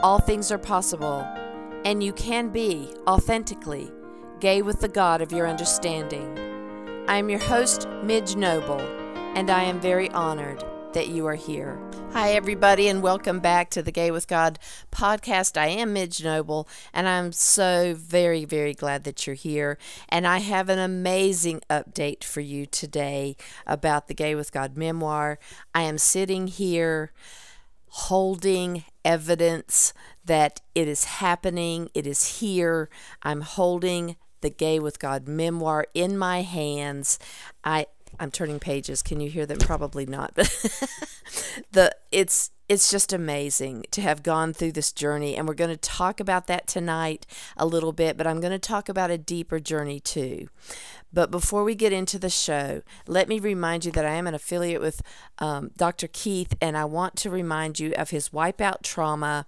all 0.00 0.20
things 0.20 0.52
are 0.52 0.58
possible 0.58 1.26
and 1.84 2.02
you 2.02 2.12
can 2.12 2.50
be 2.50 2.92
authentically 3.08 3.90
gay 4.38 4.62
with 4.62 4.80
the 4.80 4.88
God 4.88 5.20
of 5.20 5.32
your 5.32 5.48
understanding. 5.48 6.38
I 7.08 7.16
am 7.16 7.28
your 7.28 7.40
host, 7.40 7.88
Midge 8.04 8.36
Noble, 8.36 8.80
and 9.34 9.50
I 9.50 9.64
am 9.64 9.80
very 9.80 10.08
honored 10.10 10.62
that 10.92 11.08
you 11.08 11.26
are 11.26 11.34
here. 11.34 11.80
Hi, 12.12 12.30
everybody, 12.30 12.86
and 12.88 13.02
welcome 13.02 13.40
back 13.40 13.70
to 13.70 13.82
the 13.82 13.90
Gay 13.90 14.12
with 14.12 14.28
God 14.28 14.60
podcast. 14.92 15.56
I 15.56 15.66
am 15.66 15.92
Midge 15.92 16.22
Noble, 16.22 16.68
and 16.94 17.08
I'm 17.08 17.32
so 17.32 17.94
very, 17.96 18.44
very 18.44 18.74
glad 18.74 19.02
that 19.02 19.26
you're 19.26 19.34
here. 19.34 19.78
And 20.08 20.26
I 20.26 20.38
have 20.38 20.68
an 20.68 20.78
amazing 20.78 21.60
update 21.68 22.22
for 22.22 22.40
you 22.40 22.66
today 22.66 23.36
about 23.66 24.06
the 24.06 24.14
Gay 24.14 24.36
with 24.36 24.52
God 24.52 24.76
memoir. 24.76 25.40
I 25.74 25.82
am 25.82 25.98
sitting 25.98 26.46
here 26.46 27.12
holding 27.88 28.84
evidence 29.04 29.92
that 30.24 30.60
it 30.74 30.88
is 30.88 31.04
happening, 31.04 31.90
it 31.94 32.06
is 32.06 32.40
here. 32.40 32.88
I'm 33.22 33.40
holding 33.40 34.16
the 34.40 34.50
Gay 34.50 34.78
with 34.78 34.98
God 34.98 35.26
memoir 35.26 35.86
in 35.94 36.16
my 36.16 36.42
hands. 36.42 37.18
I 37.64 37.86
I'm 38.18 38.30
turning 38.30 38.58
pages. 38.58 39.02
Can 39.02 39.20
you 39.20 39.30
hear 39.30 39.46
them? 39.46 39.58
Probably 39.58 40.06
not. 40.06 40.32
But 40.38 40.48
the 41.72 41.94
it's 42.10 42.50
it's 42.68 42.90
just 42.90 43.12
amazing 43.12 43.84
to 43.90 44.02
have 44.02 44.22
gone 44.22 44.52
through 44.52 44.72
this 44.72 44.92
journey 44.92 45.36
and 45.36 45.48
we're 45.48 45.54
going 45.54 45.70
to 45.70 45.76
talk 45.76 46.20
about 46.20 46.46
that 46.46 46.66
tonight 46.66 47.26
a 47.56 47.64
little 47.64 47.92
bit, 47.92 48.18
but 48.18 48.26
I'm 48.26 48.40
going 48.40 48.52
to 48.52 48.58
talk 48.58 48.90
about 48.90 49.10
a 49.10 49.16
deeper 49.16 49.58
journey 49.58 50.00
too. 50.00 50.48
But 51.10 51.30
before 51.30 51.64
we 51.64 51.74
get 51.74 51.94
into 51.94 52.18
the 52.18 52.28
show, 52.28 52.82
let 53.06 53.26
me 53.26 53.38
remind 53.40 53.86
you 53.86 53.92
that 53.92 54.04
I 54.04 54.12
am 54.12 54.26
an 54.26 54.34
affiliate 54.34 54.82
with 54.82 55.00
um, 55.38 55.70
Dr. 55.78 56.08
Keith, 56.08 56.54
and 56.60 56.76
I 56.76 56.84
want 56.84 57.16
to 57.16 57.30
remind 57.30 57.80
you 57.80 57.94
of 57.94 58.10
his 58.10 58.28
Wipeout 58.28 58.82
Trauma 58.82 59.46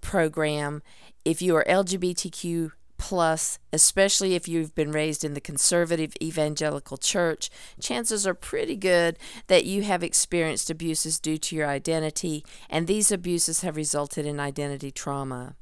program. 0.00 0.82
If 1.24 1.40
you 1.40 1.54
are 1.54 1.64
LGBTQ 1.68 2.72
plus, 3.02 3.58
especially 3.72 4.36
if 4.36 4.46
you've 4.46 4.76
been 4.76 4.92
raised 4.92 5.24
in 5.24 5.34
the 5.34 5.40
conservative 5.40 6.14
evangelical 6.22 6.96
church, 6.96 7.50
chances 7.80 8.28
are 8.28 8.32
pretty 8.32 8.76
good 8.76 9.18
that 9.48 9.64
you 9.64 9.82
have 9.82 10.04
experienced 10.04 10.70
abuses 10.70 11.18
due 11.18 11.36
to 11.36 11.56
your 11.56 11.66
identity, 11.66 12.44
and 12.70 12.86
these 12.86 13.10
abuses 13.10 13.62
have 13.62 13.74
resulted 13.74 14.24
in 14.24 14.38
identity 14.38 14.92
trauma. 14.92 15.56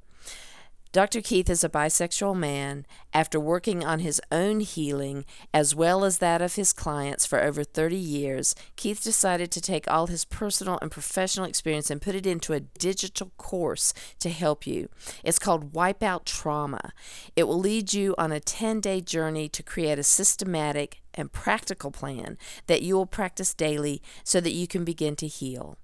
Dr. 0.92 1.20
Keith 1.20 1.48
is 1.48 1.62
a 1.62 1.68
bisexual 1.68 2.36
man. 2.36 2.84
After 3.14 3.38
working 3.38 3.84
on 3.84 4.00
his 4.00 4.20
own 4.32 4.58
healing 4.58 5.24
as 5.54 5.72
well 5.72 6.04
as 6.04 6.18
that 6.18 6.42
of 6.42 6.56
his 6.56 6.72
clients 6.72 7.24
for 7.24 7.40
over 7.40 7.62
30 7.62 7.94
years, 7.94 8.56
Keith 8.74 9.00
decided 9.00 9.52
to 9.52 9.60
take 9.60 9.88
all 9.88 10.08
his 10.08 10.24
personal 10.24 10.80
and 10.82 10.90
professional 10.90 11.46
experience 11.46 11.92
and 11.92 12.02
put 12.02 12.16
it 12.16 12.26
into 12.26 12.54
a 12.54 12.60
digital 12.60 13.30
course 13.38 13.94
to 14.18 14.30
help 14.30 14.66
you. 14.66 14.88
It's 15.22 15.38
called 15.38 15.72
Wipeout 15.72 16.24
Trauma. 16.24 16.92
It 17.36 17.44
will 17.44 17.60
lead 17.60 17.92
you 17.92 18.16
on 18.18 18.32
a 18.32 18.40
10 18.40 18.80
day 18.80 19.00
journey 19.00 19.48
to 19.48 19.62
create 19.62 20.00
a 20.00 20.02
systematic 20.02 21.02
and 21.14 21.30
practical 21.30 21.92
plan 21.92 22.36
that 22.66 22.82
you 22.82 22.96
will 22.96 23.06
practice 23.06 23.54
daily 23.54 24.02
so 24.24 24.40
that 24.40 24.54
you 24.54 24.66
can 24.66 24.84
begin 24.84 25.14
to 25.14 25.28
heal. 25.28 25.78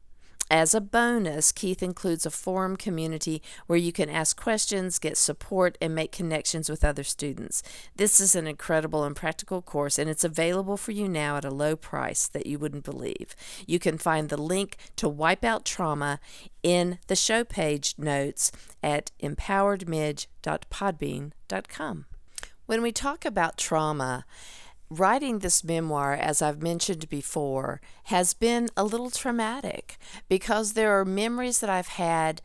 As 0.49 0.75
a 0.75 0.81
bonus, 0.81 1.51
Keith 1.51 1.83
includes 1.83 2.25
a 2.25 2.31
forum 2.31 2.77
community 2.77 3.43
where 3.67 3.79
you 3.79 3.93
can 3.93 4.09
ask 4.09 4.41
questions, 4.41 5.01
get 5.01 5.17
support, 5.17 5.77
and 5.81 5.93
make 5.93 6.12
connections 6.12 6.71
with 6.71 6.84
other 6.84 7.03
students. 7.03 7.65
This 7.97 8.21
is 8.21 8.37
an 8.37 8.47
incredible 8.47 9.03
and 9.03 9.17
practical 9.17 9.61
course, 9.61 9.99
and 9.99 10.09
it's 10.09 10.23
available 10.23 10.77
for 10.77 10.93
you 10.93 11.09
now 11.09 11.37
at 11.37 11.45
a 11.45 11.51
low 11.51 11.75
price 11.75 12.29
that 12.29 12.47
you 12.47 12.61
wouldn't 12.61 12.85
believe. 12.85 13.35
You 13.67 13.81
can 13.81 13.99
find 13.99 14.29
the 14.29 14.41
link 14.41 14.77
to 14.97 15.11
Wipeout 15.11 15.65
Trauma 15.65 16.21
in 16.62 17.01
the 17.09 17.17
show 17.17 17.43
page 17.43 17.97
notes 17.99 18.53
at 18.85 19.11
empoweredmidge.podbean.com. 19.21 22.05
When 22.67 22.83
we 22.83 22.93
talk 22.93 23.25
about 23.25 23.59
trauma, 23.59 24.25
writing 24.91 25.41
this 25.41 25.65
memoir, 25.65 26.15
as 26.15 26.41
I've 26.43 26.63
mentioned 26.63 27.09
before, 27.09 27.81
has 28.05 28.35
been 28.35 28.69
a 28.77 28.85
little 28.85 29.11
traumatic 29.11 29.99
because 30.29 30.73
there 30.73 30.99
are 30.99 31.05
memories 31.05 31.61
that 31.61 31.71
I've 31.71 31.89
had 31.89 32.41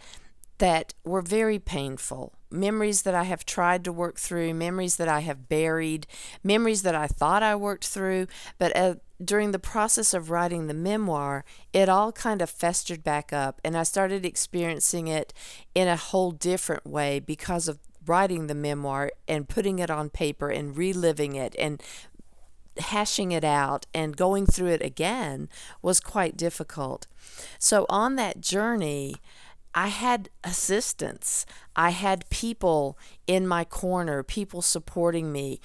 that 0.57 0.93
were 1.03 1.21
very 1.21 1.57
painful. 1.57 2.33
Memories 2.51 3.01
that 3.03 3.15
I 3.15 3.23
have 3.23 3.45
tried 3.45 3.83
to 3.85 3.91
work 3.91 4.19
through, 4.19 4.53
memories 4.53 4.97
that 4.97 5.07
I 5.07 5.21
have 5.21 5.49
buried, 5.49 6.05
memories 6.43 6.83
that 6.83 6.93
I 6.93 7.07
thought 7.07 7.41
I 7.41 7.55
worked 7.55 7.87
through, 7.87 8.27
but 8.59 8.75
uh, 8.75 8.95
during 9.23 9.51
the 9.51 9.59
process 9.59 10.13
of 10.13 10.29
writing 10.29 10.67
the 10.67 10.73
memoir, 10.73 11.45
it 11.73 11.89
all 11.89 12.11
kind 12.11 12.41
of 12.41 12.49
festered 12.49 13.03
back 13.03 13.33
up, 13.33 13.59
and 13.63 13.77
I 13.77 13.83
started 13.83 14.25
experiencing 14.25 15.07
it 15.07 15.33
in 15.73 15.87
a 15.87 15.95
whole 15.95 16.31
different 16.31 16.85
way 16.85 17.19
because 17.19 17.67
of 17.67 17.79
writing 18.05 18.47
the 18.47 18.55
memoir 18.55 19.11
and 19.27 19.47
putting 19.47 19.79
it 19.79 19.89
on 19.89 20.09
paper 20.09 20.49
and 20.49 20.75
reliving 20.75 21.35
it 21.35 21.55
and 21.59 21.81
hashing 22.77 23.31
it 23.31 23.43
out 23.43 23.85
and 23.93 24.17
going 24.17 24.45
through 24.45 24.69
it 24.69 24.81
again 24.81 25.49
was 25.81 25.99
quite 25.99 26.37
difficult. 26.37 27.07
So, 27.59 27.85
on 27.89 28.15
that 28.15 28.41
journey, 28.41 29.15
I 29.73 29.87
had 29.87 30.29
assistance. 30.43 31.45
I 31.75 31.91
had 31.91 32.29
people 32.29 32.97
in 33.27 33.47
my 33.47 33.63
corner, 33.63 34.23
people 34.23 34.61
supporting 34.61 35.31
me, 35.31 35.61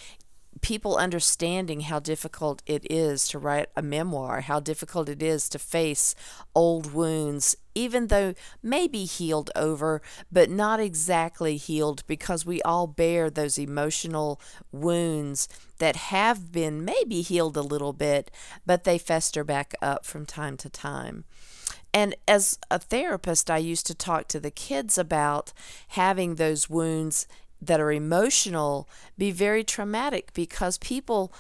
people 0.61 0.97
understanding 0.97 1.81
how 1.81 1.99
difficult 1.99 2.63
it 2.67 2.87
is 2.91 3.29
to 3.29 3.39
write 3.39 3.69
a 3.77 3.83
memoir, 3.83 4.43
how 4.43 4.61
difficult 4.61 5.09
it 5.09 5.23
is 5.23 5.49
to 5.51 5.59
face 5.59 6.15
old 6.55 6.93
wounds, 6.93 7.57
even 7.75 8.07
though 8.07 8.35
maybe 8.63 9.05
healed 9.05 9.51
over, 9.55 10.01
but 10.31 10.49
not 10.49 10.81
exactly 10.81 11.57
healed 11.57 12.03
because 12.07 12.47
we 12.47 12.63
all 12.63 12.87
bear 12.87 13.29
those 13.29 13.59
emotional 13.59 14.41
wounds 14.73 15.49
that 15.79 15.97
have 15.97 16.53
been 16.53 16.85
maybe 16.85 17.21
healed 17.21 17.57
a 17.57 17.63
little 17.63 17.93
bit, 17.93 18.31
but 18.65 18.85
they 18.85 18.99
fester 18.99 19.45
back 19.45 19.75
up 19.83 20.05
from 20.05 20.25
time 20.25 20.57
to 20.57 20.71
time. 20.71 21.25
And 21.93 22.15
as 22.29 22.59
a 22.71 22.79
therapist, 22.79 23.51
I 23.51 23.59
used 23.59 23.87
to 23.87 23.95
talk 23.95 24.29
to 24.29 24.41
the 24.41 24.51
kids 24.51 24.99
about 24.99 25.53
having 25.89 26.35
those 26.35 26.69
wounds 26.69 27.27
that 27.67 27.81
are 27.81 27.93
emotional 27.93 28.89
be 29.19 29.31
very 29.31 29.65
traumatic 29.65 30.33
because 30.35 30.79
people 30.79 31.33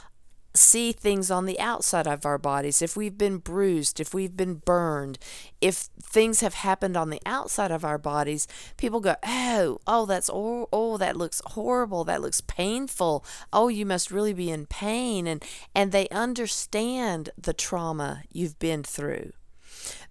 see 0.57 0.93
things 0.93 1.31
on 1.31 1.47
the 1.47 1.59
outside 1.61 2.07
of 2.07 2.25
our 2.25 2.39
bodies. 2.39 2.83
If 2.83 2.97
we've 2.97 3.17
been 3.17 3.39
bruised, 3.39 4.01
if 4.01 4.15
we've 4.15 4.37
been 4.37 4.55
burned, 4.55 5.19
if 5.61 5.89
things 6.03 6.41
have 6.41 6.55
happened 6.55 6.97
on 6.97 7.11
the 7.11 7.21
outside 7.27 7.71
of 7.71 7.85
our 7.85 7.99
bodies, 7.99 8.49
people 8.77 9.01
go, 9.01 9.17
"Oh, 9.25 9.79
oh, 9.87 10.07
that's 10.07 10.31
oh, 10.33 10.69
oh, 10.73 10.97
that 10.97 11.17
looks 11.17 11.43
horrible. 11.47 12.05
That 12.05 12.23
looks 12.23 12.41
painful. 12.41 13.25
Oh, 13.53 13.69
you 13.69 13.87
must 13.87 14.11
really 14.11 14.33
be 14.33 14.51
in 14.51 14.67
pain." 14.67 15.27
And 15.27 15.45
and 15.75 15.93
they 15.93 16.09
understand 16.09 17.31
the 17.37 17.55
trauma 17.55 18.23
you've 18.33 18.59
been 18.59 18.83
through. 18.83 19.33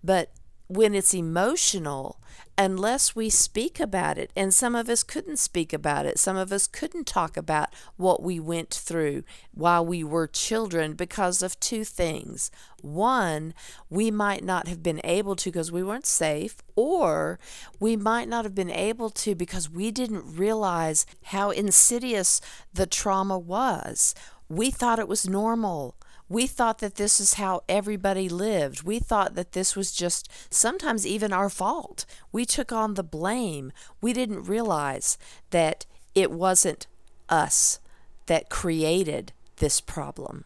But 0.03 0.31
when 0.67 0.95
it's 0.95 1.13
emotional, 1.13 2.19
unless 2.57 3.15
we 3.15 3.29
speak 3.29 3.79
about 3.79 4.17
it, 4.17 4.31
and 4.35 4.53
some 4.53 4.75
of 4.75 4.89
us 4.89 5.03
couldn't 5.03 5.37
speak 5.37 5.73
about 5.73 6.05
it, 6.05 6.17
some 6.17 6.37
of 6.37 6.51
us 6.51 6.67
couldn't 6.67 7.05
talk 7.05 7.37
about 7.37 7.73
what 7.97 8.23
we 8.23 8.39
went 8.39 8.73
through 8.73 9.23
while 9.53 9.85
we 9.85 10.03
were 10.03 10.27
children 10.27 10.93
because 10.93 11.43
of 11.43 11.59
two 11.59 11.83
things. 11.83 12.49
One, 12.81 13.53
we 13.89 14.09
might 14.09 14.43
not 14.43 14.67
have 14.67 14.81
been 14.81 15.01
able 15.03 15.35
to 15.35 15.51
because 15.51 15.71
we 15.71 15.83
weren't 15.83 16.05
safe, 16.05 16.57
or 16.75 17.39
we 17.79 17.95
might 17.95 18.27
not 18.27 18.45
have 18.45 18.55
been 18.55 18.71
able 18.71 19.09
to 19.11 19.35
because 19.35 19.69
we 19.69 19.91
didn't 19.91 20.35
realize 20.35 21.05
how 21.25 21.51
insidious 21.51 22.41
the 22.73 22.85
trauma 22.85 23.37
was. 23.37 24.15
We 24.47 24.71
thought 24.71 24.99
it 24.99 25.07
was 25.07 25.27
normal 25.27 25.95
we 26.27 26.47
thought 26.47 26.79
that 26.79 26.95
this 26.95 27.19
is 27.19 27.35
how 27.35 27.61
everybody 27.69 28.27
lived. 28.27 28.83
We 28.83 28.99
thought 28.99 29.35
that 29.35 29.51
this 29.51 29.75
was 29.75 29.91
just 29.91 30.29
sometimes 30.49 31.05
even 31.05 31.31
our 31.31 31.49
fault. 31.49 32.05
We 32.31 32.45
took 32.45 32.71
on 32.71 32.95
the 32.95 33.03
blame. 33.03 33.71
We 34.01 34.13
didn't 34.13 34.43
realize 34.43 35.17
that 35.51 35.85
it 36.15 36.31
wasn't 36.31 36.87
us 37.29 37.79
that 38.25 38.49
created 38.49 39.33
this 39.57 39.79
problem. 39.79 40.45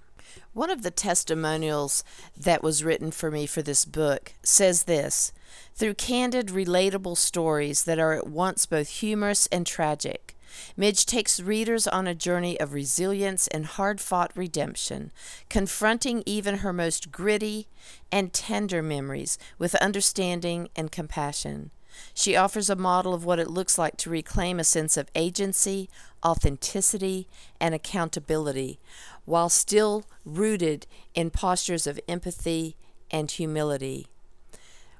One 0.53 0.69
of 0.69 0.83
the 0.83 0.91
testimonials 0.91 2.03
that 2.35 2.61
was 2.61 2.83
written 2.83 3.11
for 3.11 3.31
me 3.31 3.45
for 3.45 3.61
this 3.61 3.85
book 3.85 4.33
says 4.43 4.83
this 4.83 5.31
through 5.75 5.93
candid, 5.93 6.47
relatable 6.47 7.17
stories 7.17 7.85
that 7.85 7.99
are 7.99 8.13
at 8.13 8.27
once 8.27 8.65
both 8.65 8.89
humorous 8.89 9.47
and 9.47 9.65
tragic. 9.65 10.28
Midge 10.75 11.05
takes 11.05 11.39
readers 11.39 11.87
on 11.87 12.07
a 12.07 12.15
journey 12.15 12.59
of 12.59 12.73
resilience 12.73 13.47
and 13.47 13.65
hard 13.65 13.99
fought 14.01 14.31
redemption, 14.35 15.11
confronting 15.49 16.23
even 16.25 16.57
her 16.57 16.73
most 16.73 17.11
gritty 17.11 17.67
and 18.11 18.33
tender 18.33 18.81
memories 18.81 19.37
with 19.57 19.75
understanding 19.75 20.69
and 20.75 20.91
compassion. 20.91 21.71
She 22.13 22.35
offers 22.35 22.69
a 22.69 22.75
model 22.75 23.13
of 23.13 23.25
what 23.25 23.39
it 23.39 23.49
looks 23.49 23.77
like 23.77 23.97
to 23.97 24.09
reclaim 24.09 24.59
a 24.59 24.63
sense 24.63 24.97
of 24.97 25.11
agency, 25.15 25.89
authenticity, 26.25 27.27
and 27.59 27.73
accountability, 27.73 28.79
while 29.25 29.49
still 29.49 30.05
rooted 30.25 30.87
in 31.13 31.29
postures 31.29 31.87
of 31.87 31.99
empathy 32.07 32.75
and 33.11 33.29
humility. 33.29 34.07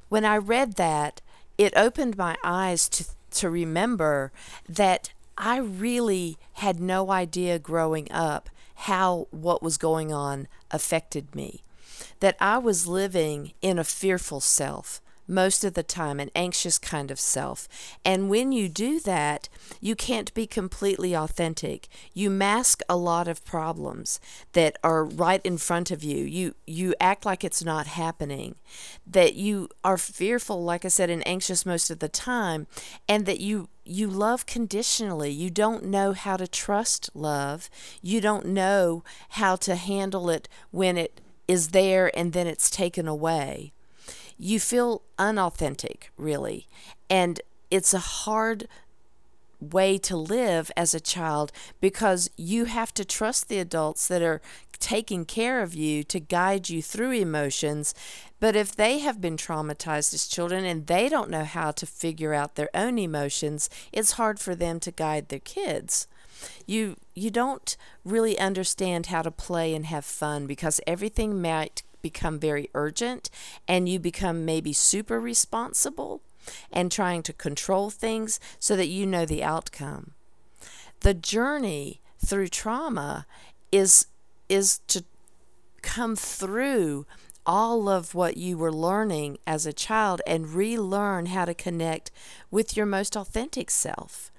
When 0.10 0.26
I 0.26 0.38
read 0.38 0.74
that, 0.76 1.22
it 1.58 1.74
opened 1.76 2.18
my 2.18 2.36
eyes 2.44 2.90
to, 2.90 3.06
to 3.32 3.50
remember 3.50 4.32
that 4.68 5.12
I 5.40 5.58
really 5.58 6.38
had 6.54 6.82
no 6.82 7.12
idea 7.12 7.58
growing 7.60 8.12
up 8.12 8.50
how 8.76 9.28
what 9.32 9.64
was 9.64 9.78
going 9.78 10.12
on 10.12 10.48
affected 10.70 11.34
me. 11.34 11.64
That 12.20 12.36
I 12.42 12.58
was 12.58 12.88
living 12.88 13.54
in 13.62 13.80
a 13.80 13.86
fearful 13.86 14.42
self, 14.42 15.02
most 15.28 15.64
of 15.64 15.76
the 15.76 15.84
time, 15.84 16.20
an 16.20 16.32
anxious 16.36 16.78
kind 16.78 17.12
of 17.12 17.20
self. 17.20 17.68
And 18.04 18.30
when 18.30 18.52
you 18.52 18.68
do 18.68 19.00
that, 19.02 19.48
you 19.80 19.96
can't 19.96 20.34
be 20.34 20.48
completely 20.48 21.16
authentic. 21.16 21.88
You 22.14 22.30
mask 22.30 22.82
a 22.90 22.98
lot 22.98 23.28
of 23.28 23.46
problems 23.46 24.20
that 24.54 24.78
are 24.84 25.06
right 25.06 25.42
in 25.46 25.58
front 25.58 25.92
of 25.92 26.04
you. 26.04 26.24
You 26.26 26.56
you 26.66 26.96
act 27.00 27.26
like 27.26 27.44
it's 27.44 27.64
not 27.64 27.88
happening. 27.88 28.56
That 29.06 29.36
you 29.36 29.70
are 29.84 29.98
fearful, 29.98 30.64
like 30.64 30.84
I 30.84 30.90
said, 30.90 31.10
and 31.10 31.26
anxious 31.28 31.66
most 31.66 31.90
of 31.90 32.00
the 32.00 32.10
time, 32.10 32.68
and 33.08 33.26
that 33.26 33.40
you 33.40 33.70
you 33.90 34.08
love 34.08 34.46
conditionally. 34.46 35.32
You 35.32 35.50
don't 35.50 35.86
know 35.86 36.14
how 36.14 36.38
to 36.38 36.48
trust 36.48 37.10
love. 37.14 37.70
You 38.02 38.22
don't 38.22 38.46
know 38.46 39.04
how 39.30 39.56
to 39.58 39.76
handle 39.76 40.30
it 40.30 40.48
when 40.72 40.98
it 40.98 41.22
is 41.48 41.70
there 41.70 42.16
and 42.18 42.34
then 42.34 42.48
it's 42.48 42.70
taken 42.70 43.08
away 43.08 43.74
you 44.40 44.60
feel 44.60 45.02
unauthentic, 45.20 46.12
really. 46.18 46.66
And 47.10 47.42
it's 47.70 47.94
a 47.94 48.00
hard 48.00 48.68
way 49.60 49.98
to 49.98 50.16
live 50.16 50.72
as 50.78 50.94
a 50.94 51.02
child 51.02 51.52
because 51.82 52.30
you 52.38 52.64
have 52.66 52.94
to 52.94 53.04
trust 53.04 53.50
the 53.50 53.60
adults 53.60 54.08
that 54.08 54.22
are 54.22 54.42
taking 54.80 55.26
care 55.26 55.62
of 55.62 55.76
you 55.76 56.06
to 56.06 56.22
guide 56.22 56.70
you 56.70 56.82
through 56.82 57.12
emotions. 57.12 57.94
But 58.40 58.56
if 58.56 58.76
they 58.76 59.00
have 59.00 59.20
been 59.20 59.38
traumatized 59.38 60.14
as 60.14 60.28
children 60.28 60.64
and 60.66 60.88
they 60.88 61.10
don't 61.10 61.30
know 61.30 61.44
how 61.44 61.72
to 61.72 61.86
figure 61.86 62.34
out 62.34 62.56
their 62.56 62.70
own 62.74 62.98
emotions, 62.98 63.70
it's 63.92 64.14
hard 64.14 64.40
for 64.40 64.56
them 64.56 64.80
to 64.82 64.92
guide 64.92 65.30
their 65.30 65.40
kids. 65.40 66.08
You 66.66 66.96
you 67.14 67.30
don't 67.30 67.76
really 68.06 68.40
understand 68.40 69.08
how 69.08 69.22
to 69.24 69.32
play 69.32 69.76
and 69.76 69.86
have 69.88 70.06
fun 70.06 70.48
because 70.48 70.80
everything 70.88 71.42
might 71.42 71.84
become 72.02 72.40
very 72.40 72.70
urgent 72.74 73.30
and 73.68 73.90
you 73.90 74.00
become 74.00 74.46
maybe 74.46 74.72
super 74.72 75.20
responsible 75.20 76.22
and 76.72 76.92
trying 76.92 77.24
to 77.24 77.34
control 77.34 77.90
things 77.90 78.40
so 78.58 78.78
that 78.78 78.88
you 78.88 79.06
know 79.06 79.26
the 79.26 79.44
outcome. 79.44 80.12
The 81.02 81.14
journey 81.14 82.00
through 82.24 82.48
trauma 82.50 83.26
is 83.72 84.08
is 84.48 84.80
to 84.88 85.04
come 85.82 86.16
through 86.16 87.06
all 87.50 87.90
of 87.90 88.14
what 88.14 88.38
you 88.38 88.56
were 88.56 88.72
learning 88.72 89.36
as 89.48 89.66
a 89.66 89.74
child 89.74 90.22
and 90.28 90.54
relearn 90.54 91.26
how 91.26 91.46
to 91.46 91.54
connect 91.56 92.12
with 92.52 92.78
your 92.78 92.86
most 92.86 93.18
authentic 93.18 93.72
self. 93.72 94.32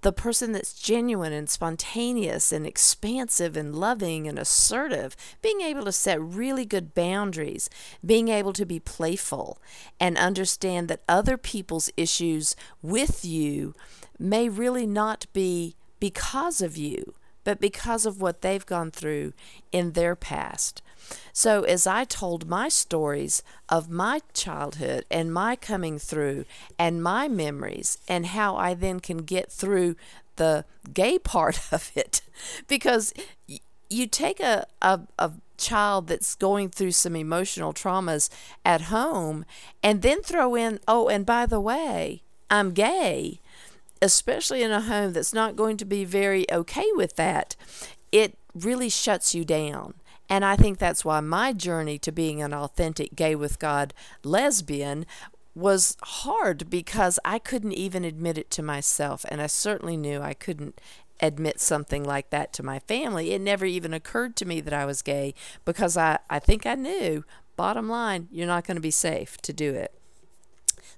The 0.00 0.12
person 0.12 0.52
that's 0.52 0.72
genuine 0.72 1.34
and 1.34 1.50
spontaneous 1.50 2.50
and 2.50 2.66
expansive 2.66 3.58
and 3.58 3.76
loving 3.76 4.26
and 4.26 4.38
assertive, 4.38 5.14
being 5.42 5.60
able 5.60 5.84
to 5.84 5.92
set 5.92 6.18
really 6.18 6.64
good 6.64 6.94
boundaries, 6.94 7.68
being 8.02 8.28
able 8.28 8.54
to 8.54 8.64
be 8.64 8.80
playful 8.80 9.58
and 10.00 10.16
understand 10.16 10.88
that 10.88 11.02
other 11.06 11.36
people's 11.36 11.90
issues 11.94 12.56
with 12.80 13.22
you 13.22 13.74
may 14.18 14.48
really 14.48 14.86
not 14.86 15.26
be 15.34 15.76
because 15.98 16.62
of 16.62 16.78
you, 16.78 17.12
but 17.50 17.58
because 17.58 18.06
of 18.06 18.22
what 18.22 18.42
they've 18.42 18.64
gone 18.64 18.92
through 18.92 19.32
in 19.72 19.90
their 19.94 20.14
past. 20.14 20.82
So, 21.32 21.64
as 21.64 21.84
I 21.84 22.04
told 22.04 22.48
my 22.48 22.68
stories 22.68 23.42
of 23.68 23.90
my 23.90 24.20
childhood 24.32 25.04
and 25.10 25.34
my 25.34 25.56
coming 25.56 25.98
through 25.98 26.44
and 26.78 27.02
my 27.02 27.26
memories, 27.26 27.98
and 28.06 28.26
how 28.26 28.54
I 28.54 28.74
then 28.74 29.00
can 29.00 29.24
get 29.24 29.50
through 29.50 29.96
the 30.36 30.64
gay 30.94 31.18
part 31.34 31.72
of 31.72 31.90
it, 31.96 32.20
because 32.68 33.12
you 33.88 34.06
take 34.06 34.38
a, 34.38 34.64
a, 34.80 35.00
a 35.18 35.32
child 35.56 36.06
that's 36.06 36.36
going 36.36 36.68
through 36.68 36.92
some 36.92 37.16
emotional 37.16 37.72
traumas 37.72 38.30
at 38.64 38.82
home 38.82 39.44
and 39.82 40.02
then 40.02 40.22
throw 40.22 40.54
in, 40.54 40.78
oh, 40.86 41.08
and 41.08 41.26
by 41.26 41.46
the 41.46 41.60
way, 41.60 42.22
I'm 42.48 42.70
gay, 42.70 43.40
especially 44.02 44.62
in 44.62 44.70
a 44.70 44.80
home 44.80 45.12
that's 45.12 45.34
not 45.34 45.56
going 45.56 45.76
to 45.78 45.84
be 45.84 46.04
very 46.04 46.50
okay 46.50 46.86
with 46.94 47.16
that, 47.16 47.56
it 48.12 48.38
really 48.54 48.88
shuts 48.88 49.34
you 49.34 49.44
down. 49.44 49.94
And 50.28 50.44
I 50.44 50.56
think 50.56 50.78
that's 50.78 51.04
why 51.04 51.20
my 51.20 51.52
journey 51.52 51.98
to 51.98 52.12
being 52.12 52.40
an 52.40 52.54
authentic 52.54 53.16
gay 53.16 53.34
with 53.34 53.58
God 53.58 53.92
lesbian 54.22 55.04
was 55.54 55.96
hard 56.02 56.70
because 56.70 57.18
I 57.24 57.40
couldn't 57.40 57.72
even 57.72 58.04
admit 58.04 58.38
it 58.38 58.50
to 58.52 58.62
myself. 58.62 59.24
And 59.28 59.42
I 59.42 59.48
certainly 59.48 59.96
knew 59.96 60.20
I 60.20 60.34
couldn't 60.34 60.80
admit 61.20 61.60
something 61.60 62.04
like 62.04 62.30
that 62.30 62.52
to 62.54 62.62
my 62.62 62.78
family. 62.78 63.32
It 63.32 63.40
never 63.40 63.66
even 63.66 63.92
occurred 63.92 64.36
to 64.36 64.46
me 64.46 64.60
that 64.60 64.72
I 64.72 64.86
was 64.86 65.02
gay 65.02 65.34
because 65.64 65.96
I, 65.96 66.18
I 66.30 66.38
think 66.38 66.64
I 66.64 66.76
knew, 66.76 67.24
bottom 67.56 67.88
line, 67.88 68.28
you're 68.30 68.46
not 68.46 68.66
going 68.66 68.76
to 68.76 68.80
be 68.80 68.92
safe 68.92 69.36
to 69.42 69.52
do 69.52 69.74
it. 69.74 69.99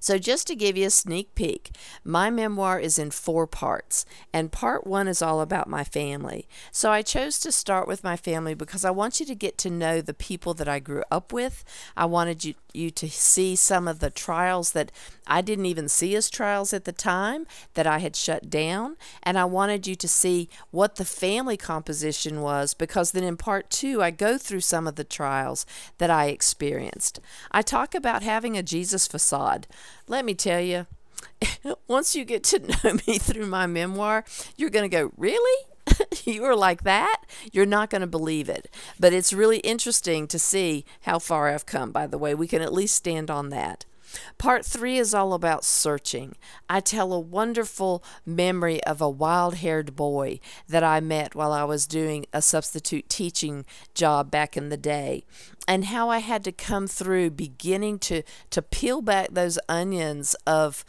So, 0.03 0.19
just 0.19 0.49
to 0.49 0.57
give 0.57 0.77
you 0.77 0.89
a 0.89 0.91
sneak 0.91 1.33
peek, 1.37 1.71
my 2.03 2.29
memoir 2.29 2.81
is 2.81 2.99
in 2.99 3.13
four 3.13 3.47
parts, 3.47 4.05
and 4.33 4.51
part 4.51 4.85
one 4.85 5.07
is 5.07 5.23
all 5.23 5.41
about 5.41 5.69
my 5.69 5.85
family. 5.85 6.49
So, 6.73 6.91
I 6.91 7.03
chose 7.03 7.39
to 7.39 7.53
start 7.53 7.87
with 7.87 8.03
my 8.03 8.17
family 8.17 8.55
because 8.55 8.85
I 8.85 8.91
want 8.91 9.21
you 9.21 9.27
to 9.27 9.37
get 9.37 9.57
to 9.59 9.71
know 9.71 10.01
the 10.01 10.13
people 10.13 10.55
that 10.55 10.67
I 10.67 10.81
grew 10.81 11.05
up 11.09 11.33
with. 11.33 11.63
I 11.97 12.07
wanted 12.07 12.45
you, 12.45 12.55
you 12.75 12.91
to 12.91 13.09
see 13.09 13.55
some 13.55 13.87
of 13.87 14.01
the 14.01 14.11
trials 14.11 14.73
that 14.73 14.91
I 15.25 15.41
didn't 15.41 15.67
even 15.67 15.89
see 15.89 16.17
as 16.17 16.29
trials 16.29 16.73
at 16.73 16.85
the 16.85 16.91
time 16.91 17.47
that 17.75 17.87
I 17.87 18.01
had 18.01 18.17
shut 18.17 18.51
down, 18.51 18.97
and 19.23 19.39
I 19.39 19.45
wanted 19.45 19.87
you 19.87 19.95
to 19.95 20.09
see 20.09 20.49
what 20.73 20.97
the 20.97 21.05
family 21.05 21.57
composition 21.57 22.41
was 22.41 22.75
because 22.75 23.13
then 23.13 23.23
in 23.23 23.37
part 23.37 23.71
two, 23.71 24.03
I 24.03 24.11
go 24.11 24.37
through 24.37 24.63
some 24.63 24.89
of 24.89 24.97
the 24.97 25.05
trials 25.05 25.65
that 25.99 26.11
I 26.11 26.27
experienced. 26.27 27.21
I 27.53 27.63
talk 27.63 27.95
about 27.95 28.25
having 28.25 28.59
a 28.59 28.65
Jesus 28.65 29.07
facade. 29.07 29.69
Let 30.09 30.25
me 30.25 30.35
tell 30.35 30.61
you, 30.61 30.87
once 31.89 32.15
you 32.15 32.25
get 32.25 32.45
to 32.45 32.59
know 32.85 32.99
me 33.07 33.19
through 33.19 33.47
my 33.47 33.67
memoir, 33.67 34.25
you're 34.57 34.71
going 34.71 34.89
to 34.89 34.97
go, 34.97 35.13
Really? 35.17 35.67
you 36.25 36.45
are 36.45 36.55
like 36.55 36.85
that? 36.85 37.23
You're 37.53 37.67
not 37.67 37.91
going 37.91 38.03
to 38.03 38.07
believe 38.07 38.49
it. 38.49 38.69
But 39.01 39.13
it's 39.13 39.33
really 39.33 39.59
interesting 39.59 40.27
to 40.29 40.39
see 40.39 40.85
how 41.03 41.19
far 41.19 41.49
I've 41.49 41.67
come, 41.67 41.91
by 41.91 42.07
the 42.07 42.19
way. 42.19 42.35
We 42.35 42.47
can 42.47 42.63
at 42.63 42.73
least 42.73 42.95
stand 42.95 43.31
on 43.31 43.49
that. 43.51 43.85
Part 44.39 44.65
three 44.65 44.99
is 44.99 45.15
all 45.15 45.33
about 45.35 45.65
searching. 45.65 46.37
I 46.69 46.81
tell 46.81 47.13
a 47.13 47.21
wonderful 47.21 48.03
memory 48.27 48.83
of 48.85 49.01
a 49.01 49.09
wild 49.09 49.57
haired 49.57 49.95
boy 49.97 50.41
that 50.69 50.85
I 50.85 51.01
met 51.01 51.35
while 51.35 51.53
I 51.53 51.65
was 51.65 51.87
doing 51.87 52.27
a 52.33 52.43
substitute 52.43 53.09
teaching 53.09 53.65
job 53.95 54.31
back 54.31 54.57
in 54.57 54.69
the 54.69 54.77
day, 54.77 55.25
and 55.67 55.87
how 55.87 56.09
I 56.09 56.19
had 56.19 56.45
to 56.45 56.53
come 56.53 56.87
through 56.87 57.31
beginning 57.31 57.99
to, 58.01 58.23
to 58.51 58.63
peel 58.63 59.01
back 59.03 59.29
those 59.33 59.59
onions 59.69 60.35
of 60.47 60.85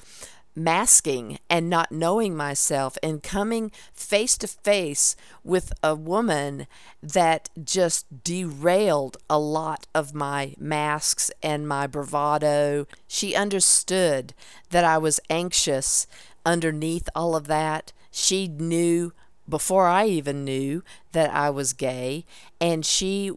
masking 0.55 1.39
and 1.49 1.69
not 1.69 1.91
knowing 1.91 2.35
myself 2.35 2.97
and 3.01 3.23
coming 3.23 3.71
face 3.93 4.37
to 4.37 4.47
face 4.47 5.15
with 5.43 5.73
a 5.81 5.95
woman 5.95 6.67
that 7.01 7.49
just 7.63 8.23
derailed 8.23 9.17
a 9.29 9.39
lot 9.39 9.87
of 9.93 10.13
my 10.13 10.53
masks 10.57 11.31
and 11.41 11.67
my 11.67 11.87
bravado. 11.87 12.87
She 13.07 13.35
understood 13.35 14.33
that 14.69 14.83
I 14.83 14.97
was 14.97 15.19
anxious 15.29 16.07
underneath 16.45 17.09
all 17.15 17.35
of 17.35 17.47
that. 17.47 17.91
She 18.11 18.47
knew 18.47 19.13
before 19.47 19.87
I 19.87 20.05
even 20.05 20.45
knew 20.45 20.83
that 21.11 21.33
I 21.33 21.49
was 21.49 21.73
gay, 21.73 22.25
and 22.61 22.85
she 22.85 23.31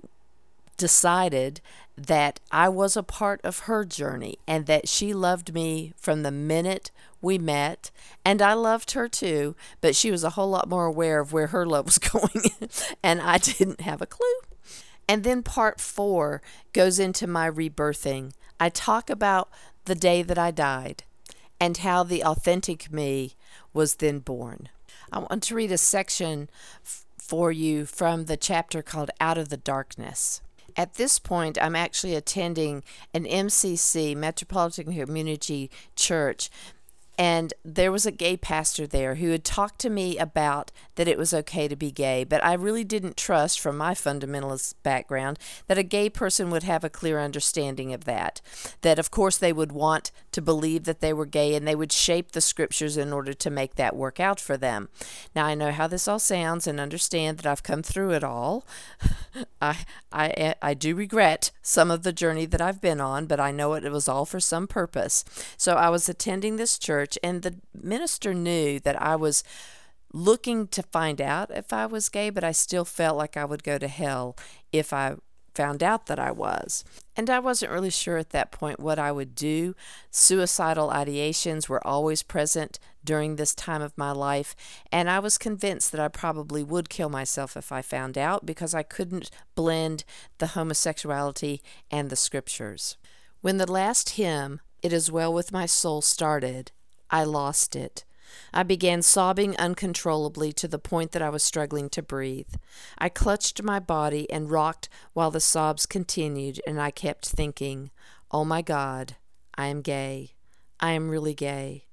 decided 0.76 1.60
that 1.96 2.40
I 2.52 2.68
was 2.68 2.96
a 2.96 3.02
part 3.02 3.40
of 3.42 3.60
her 3.60 3.84
journey 3.84 4.38
and 4.46 4.66
that 4.66 4.88
she 4.88 5.14
loved 5.14 5.54
me 5.54 5.94
from 5.96 6.22
the 6.22 6.30
minute 6.30 6.90
we 7.20 7.38
met. 7.38 7.90
And 8.24 8.42
I 8.42 8.54
loved 8.54 8.92
her 8.92 9.08
too, 9.08 9.56
but 9.80 9.96
she 9.96 10.10
was 10.10 10.24
a 10.24 10.30
whole 10.30 10.50
lot 10.50 10.68
more 10.68 10.86
aware 10.86 11.20
of 11.20 11.32
where 11.32 11.48
her 11.48 11.66
love 11.66 11.86
was 11.86 11.98
going, 11.98 12.50
and 13.02 13.20
I 13.20 13.38
didn't 13.38 13.80
have 13.80 14.02
a 14.02 14.06
clue. 14.06 14.26
And 15.08 15.22
then 15.22 15.42
part 15.42 15.80
four 15.80 16.42
goes 16.72 16.98
into 16.98 17.26
my 17.26 17.48
rebirthing. 17.50 18.32
I 18.58 18.68
talk 18.68 19.08
about 19.08 19.48
the 19.84 19.94
day 19.94 20.22
that 20.22 20.38
I 20.38 20.50
died 20.50 21.04
and 21.60 21.76
how 21.78 22.02
the 22.02 22.24
authentic 22.24 22.92
me 22.92 23.34
was 23.72 23.96
then 23.96 24.18
born. 24.18 24.68
I 25.12 25.20
want 25.20 25.42
to 25.44 25.54
read 25.54 25.72
a 25.72 25.78
section 25.78 26.50
f- 26.84 27.06
for 27.18 27.52
you 27.52 27.86
from 27.86 28.24
the 28.24 28.36
chapter 28.36 28.82
called 28.82 29.10
Out 29.20 29.38
of 29.38 29.48
the 29.48 29.56
Darkness. 29.56 30.40
At 30.76 30.94
this 30.94 31.18
point, 31.18 31.56
I'm 31.60 31.74
actually 31.74 32.14
attending 32.14 32.84
an 33.14 33.24
MCC, 33.24 34.14
Metropolitan 34.14 34.92
Community 34.92 35.70
Church, 35.94 36.50
and 37.18 37.54
there 37.64 37.92
was 37.92 38.04
a 38.04 38.10
gay 38.10 38.36
pastor 38.36 38.86
there 38.86 39.16
who 39.16 39.30
had 39.30 39.44
talked 39.44 39.78
to 39.80 39.90
me 39.90 40.18
about 40.18 40.70
that 40.96 41.08
it 41.08 41.18
was 41.18 41.32
okay 41.32 41.68
to 41.68 41.76
be 41.76 41.90
gay, 41.90 42.24
but 42.24 42.44
I 42.44 42.54
really 42.54 42.84
didn't 42.84 43.16
trust, 43.16 43.60
from 43.60 43.76
my 43.76 43.94
fundamentalist 43.94 44.74
background, 44.82 45.38
that 45.66 45.78
a 45.78 45.82
gay 45.82 46.10
person 46.10 46.50
would 46.50 46.62
have 46.64 46.84
a 46.84 46.90
clear 46.90 47.20
understanding 47.20 47.92
of 47.92 48.04
that. 48.04 48.40
That, 48.82 48.98
of 48.98 49.10
course, 49.10 49.36
they 49.38 49.52
would 49.52 49.72
want 49.72 50.10
to 50.32 50.42
believe 50.42 50.84
that 50.84 51.00
they 51.00 51.12
were 51.12 51.26
gay 51.26 51.54
and 51.54 51.66
they 51.66 51.74
would 51.74 51.92
shape 51.92 52.32
the 52.32 52.40
scriptures 52.40 52.96
in 52.96 53.12
order 53.12 53.32
to 53.32 53.50
make 53.50 53.76
that 53.76 53.96
work 53.96 54.20
out 54.20 54.40
for 54.40 54.56
them. 54.56 54.88
Now, 55.34 55.46
I 55.46 55.54
know 55.54 55.72
how 55.72 55.86
this 55.86 56.08
all 56.08 56.18
sounds 56.18 56.66
and 56.66 56.78
understand 56.78 57.38
that 57.38 57.46
I've 57.46 57.62
come 57.62 57.82
through 57.82 58.12
it 58.12 58.24
all. 58.24 58.66
I, 59.60 59.84
I, 60.12 60.54
I 60.60 60.74
do 60.74 60.94
regret 60.94 61.50
some 61.62 61.90
of 61.90 62.02
the 62.02 62.12
journey 62.12 62.46
that 62.46 62.60
I've 62.60 62.80
been 62.80 63.00
on, 63.00 63.26
but 63.26 63.40
I 63.40 63.50
know 63.50 63.74
it 63.74 63.90
was 63.90 64.08
all 64.08 64.24
for 64.24 64.40
some 64.40 64.66
purpose. 64.66 65.24
So 65.56 65.74
I 65.74 65.88
was 65.88 66.08
attending 66.08 66.56
this 66.56 66.78
church, 66.78 67.05
and 67.22 67.42
the 67.42 67.56
minister 67.74 68.34
knew 68.34 68.80
that 68.80 69.00
I 69.00 69.16
was 69.16 69.44
looking 70.12 70.66
to 70.68 70.82
find 70.82 71.20
out 71.20 71.50
if 71.50 71.72
I 71.72 71.86
was 71.86 72.08
gay, 72.08 72.30
but 72.30 72.44
I 72.44 72.52
still 72.52 72.84
felt 72.84 73.18
like 73.18 73.36
I 73.36 73.44
would 73.44 73.62
go 73.62 73.78
to 73.78 73.88
hell 73.88 74.36
if 74.72 74.92
I 74.92 75.16
found 75.56 75.82
out 75.82 76.06
that 76.06 76.18
I 76.18 76.30
was. 76.30 76.84
And 77.16 77.30
I 77.30 77.38
wasn't 77.38 77.72
really 77.72 77.90
sure 77.90 78.18
at 78.18 78.30
that 78.30 78.52
point 78.52 78.78
what 78.78 78.98
I 78.98 79.10
would 79.10 79.34
do. 79.34 79.74
Suicidal 80.10 80.90
ideations 80.90 81.68
were 81.68 81.84
always 81.84 82.22
present 82.22 82.78
during 83.02 83.36
this 83.36 83.54
time 83.54 83.80
of 83.80 83.96
my 83.96 84.12
life, 84.12 84.54
and 84.92 85.08
I 85.08 85.18
was 85.18 85.38
convinced 85.38 85.92
that 85.92 86.00
I 86.00 86.08
probably 86.08 86.62
would 86.62 86.90
kill 86.90 87.08
myself 87.08 87.56
if 87.56 87.72
I 87.72 87.80
found 87.80 88.18
out 88.18 88.44
because 88.44 88.74
I 88.74 88.82
couldn't 88.82 89.30
blend 89.54 90.04
the 90.38 90.48
homosexuality 90.48 91.62
and 91.90 92.10
the 92.10 92.16
scriptures. 92.16 92.96
When 93.40 93.56
the 93.56 93.70
last 93.70 94.10
hymn, 94.10 94.60
It 94.82 94.92
Is 94.92 95.10
Well 95.10 95.32
With 95.32 95.52
My 95.52 95.66
Soul, 95.66 96.02
started, 96.02 96.72
I 97.10 97.24
lost 97.24 97.76
it. 97.76 98.04
I 98.52 98.62
began 98.62 99.02
sobbing 99.02 99.56
uncontrollably 99.56 100.52
to 100.54 100.68
the 100.68 100.78
point 100.78 101.12
that 101.12 101.22
I 101.22 101.30
was 101.30 101.42
struggling 101.42 101.88
to 101.90 102.02
breathe. 102.02 102.54
I 102.98 103.08
clutched 103.08 103.62
my 103.62 103.78
body 103.78 104.30
and 104.30 104.50
rocked 104.50 104.88
while 105.12 105.30
the 105.30 105.40
sobs 105.40 105.86
continued, 105.86 106.60
and 106.66 106.80
I 106.80 106.90
kept 106.90 107.26
thinking, 107.26 107.90
Oh 108.30 108.44
my 108.44 108.62
God, 108.62 109.16
I 109.54 109.66
am 109.66 109.82
gay. 109.82 110.32
I 110.80 110.92
am 110.92 111.08
really 111.08 111.34
gay. 111.34 111.86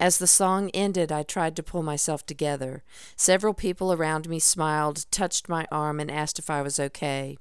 As 0.00 0.18
the 0.18 0.26
song 0.26 0.68
ended, 0.70 1.12
I 1.12 1.22
tried 1.22 1.54
to 1.54 1.62
pull 1.62 1.84
myself 1.84 2.26
together. 2.26 2.82
Several 3.14 3.54
people 3.54 3.92
around 3.92 4.28
me 4.28 4.40
smiled, 4.40 5.06
touched 5.12 5.48
my 5.48 5.64
arm, 5.70 6.00
and 6.00 6.10
asked 6.10 6.40
if 6.40 6.50
I 6.50 6.60
was 6.60 6.80
okay. 6.80 7.38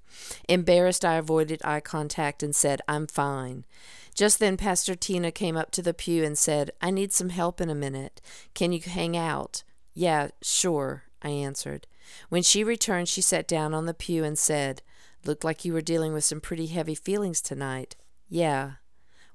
Embarrassed, 0.47 1.03
I 1.03 1.15
avoided 1.15 1.61
eye 1.63 1.79
contact 1.79 2.43
and 2.43 2.55
said, 2.55 2.81
I'm 2.87 3.07
fine. 3.07 3.65
Just 4.13 4.39
then, 4.39 4.57
Pastor 4.57 4.95
Tina 4.95 5.31
came 5.31 5.55
up 5.55 5.71
to 5.71 5.81
the 5.81 5.93
pew 5.93 6.23
and 6.23 6.37
said, 6.37 6.71
I 6.81 6.91
need 6.91 7.13
some 7.13 7.29
help 7.29 7.61
in 7.61 7.69
a 7.69 7.75
minute. 7.75 8.21
Can 8.53 8.71
you 8.71 8.81
hang 8.81 9.15
out? 9.15 9.63
Yeah, 9.93 10.29
sure, 10.41 11.03
I 11.21 11.29
answered. 11.29 11.87
When 12.29 12.43
she 12.43 12.63
returned, 12.63 13.07
she 13.07 13.21
sat 13.21 13.47
down 13.47 13.73
on 13.73 13.85
the 13.85 13.93
pew 13.93 14.23
and 14.23 14.37
said, 14.37 14.81
Looked 15.23 15.43
like 15.43 15.63
you 15.63 15.73
were 15.73 15.81
dealing 15.81 16.13
with 16.13 16.23
some 16.23 16.41
pretty 16.41 16.67
heavy 16.67 16.95
feelings 16.95 17.41
tonight. 17.41 17.95
Yeah. 18.27 18.73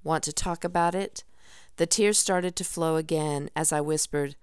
Want 0.03 0.25
to 0.25 0.33
talk 0.33 0.65
about 0.65 0.95
it? 0.95 1.23
The 1.77 1.87
tears 1.87 2.19
started 2.19 2.57
to 2.57 2.65
flow 2.65 2.97
again 2.97 3.51
as 3.55 3.73
I 3.73 3.81
whispered, 3.81 4.37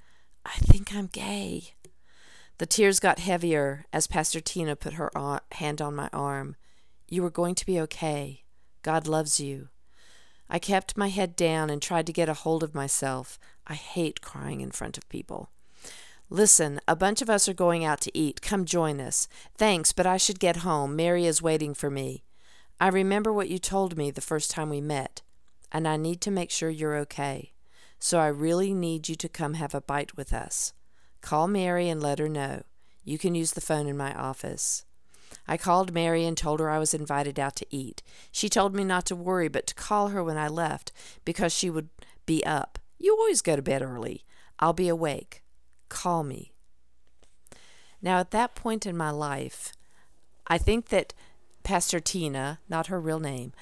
I 0.46 0.54
think 0.60 0.94
I'm 0.94 1.08
gay. 1.08 1.74
The 2.60 2.66
tears 2.66 3.00
got 3.00 3.20
heavier 3.20 3.86
as 3.92 4.08
Pastor 4.08 4.40
Tina 4.40 4.76
put 4.76 4.94
her 4.94 5.12
hand 5.54 5.82
on 5.82 5.96
my 5.96 6.10
arm. 6.14 6.56
You 7.10 7.26
are 7.26 7.32
going 7.32 7.56
to 7.56 7.66
be 7.66 7.80
okay. 7.82 8.44
God 8.84 9.08
loves 9.08 9.40
you. 9.40 9.70
I 10.54 10.60
kept 10.60 10.96
my 10.96 11.08
head 11.08 11.36
down 11.36 11.72
and 11.72 11.82
tried 11.82 12.06
to 12.06 12.14
get 12.14 12.30
a 12.30 12.36
hold 12.36 12.62
of 12.62 12.76
myself. 12.76 13.40
I 13.66 13.74
hate 13.74 14.22
crying 14.22 14.62
in 14.62 14.70
front 14.70 15.00
of 15.00 15.10
people. 15.10 15.50
Listen, 16.30 16.80
a 16.88 16.96
bunch 16.96 17.24
of 17.24 17.30
us 17.30 17.50
are 17.50 17.56
going 17.56 17.84
out 17.84 18.02
to 18.02 18.16
eat. 18.16 18.40
Come 18.40 18.64
join 18.64 19.02
us. 19.02 19.28
Thanks, 19.58 19.92
but 19.92 20.06
I 20.06 20.18
should 20.18 20.40
get 20.40 20.58
home. 20.58 20.96
Mary 20.96 21.26
is 21.26 21.42
waiting 21.42 21.74
for 21.74 21.90
me. 21.90 22.24
I 22.80 22.90
remember 22.90 23.34
what 23.34 23.50
you 23.50 23.58
told 23.58 23.98
me 23.98 24.12
the 24.12 24.22
first 24.22 24.52
time 24.52 24.70
we 24.70 24.80
met, 24.80 25.24
and 25.72 25.88
I 25.88 25.98
need 25.98 26.22
to 26.22 26.32
make 26.32 26.52
sure 26.52 26.70
you're 26.70 26.98
okay. 26.98 27.54
So 27.98 28.20
I 28.20 28.28
really 28.28 28.76
need 28.76 29.10
you 29.10 29.16
to 29.16 29.30
come 29.30 29.56
have 29.56 29.74
a 29.74 29.82
bite 29.82 30.16
with 30.16 30.32
us. 30.32 30.74
Call 31.22 31.48
Mary 31.48 31.90
and 31.90 32.00
let 32.00 32.20
her 32.20 32.30
know. 32.30 32.62
You 33.04 33.18
can 33.18 33.34
use 33.34 33.54
the 33.54 33.62
phone 33.62 33.88
in 33.88 33.98
my 33.98 34.14
office. 34.14 34.86
I 35.48 35.58
called 35.58 35.94
Mary 35.94 36.26
and 36.26 36.38
told 36.38 36.60
her 36.60 36.70
I 36.70 36.80
was 36.80 36.94
invited 36.94 37.40
out 37.40 37.56
to 37.58 37.66
eat. 37.70 38.02
She 38.32 38.50
told 38.50 38.74
me 38.74 38.84
not 38.84 39.06
to 39.08 39.16
worry, 39.16 39.48
but 39.48 39.68
to 39.68 39.76
call 39.76 40.10
her 40.10 40.24
when 40.24 40.38
I 40.38 40.48
left 40.48 40.92
because 41.26 41.54
she 41.54 41.70
would 41.70 41.90
be 42.26 42.46
up. 42.46 42.80
You 42.98 43.16
always 43.18 43.42
go 43.42 43.56
to 43.56 43.62
bed 43.62 43.82
early. 43.82 44.24
I'll 44.60 44.74
be 44.74 44.88
awake. 44.88 45.44
Call 45.90 46.24
me. 46.24 46.54
Now, 48.02 48.20
at 48.20 48.32
that 48.32 48.56
point 48.56 48.86
in 48.86 48.96
my 48.96 49.10
life, 49.10 49.74
I 50.48 50.58
think 50.58 50.90
that 50.90 51.14
Pastor 51.64 52.00
Tina, 52.00 52.60
not 52.68 52.88
her 52.88 53.00
real 53.00 53.20
name, 53.20 53.54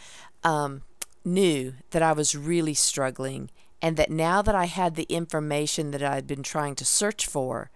um, 0.44 0.84
knew 1.24 1.74
that 1.92 2.02
I 2.02 2.14
was 2.14 2.36
really 2.36 2.74
struggling 2.74 3.50
and 3.82 3.98
that 3.98 4.12
now 4.12 4.42
that 4.42 4.56
I 4.56 4.66
had 4.66 4.96
the 4.96 5.04
information 5.04 5.92
that 5.92 6.04
I 6.04 6.16
had 6.16 6.28
been 6.28 6.44
trying 6.44 6.76
to 6.76 6.86
search 6.86 7.26
for, 7.26 7.72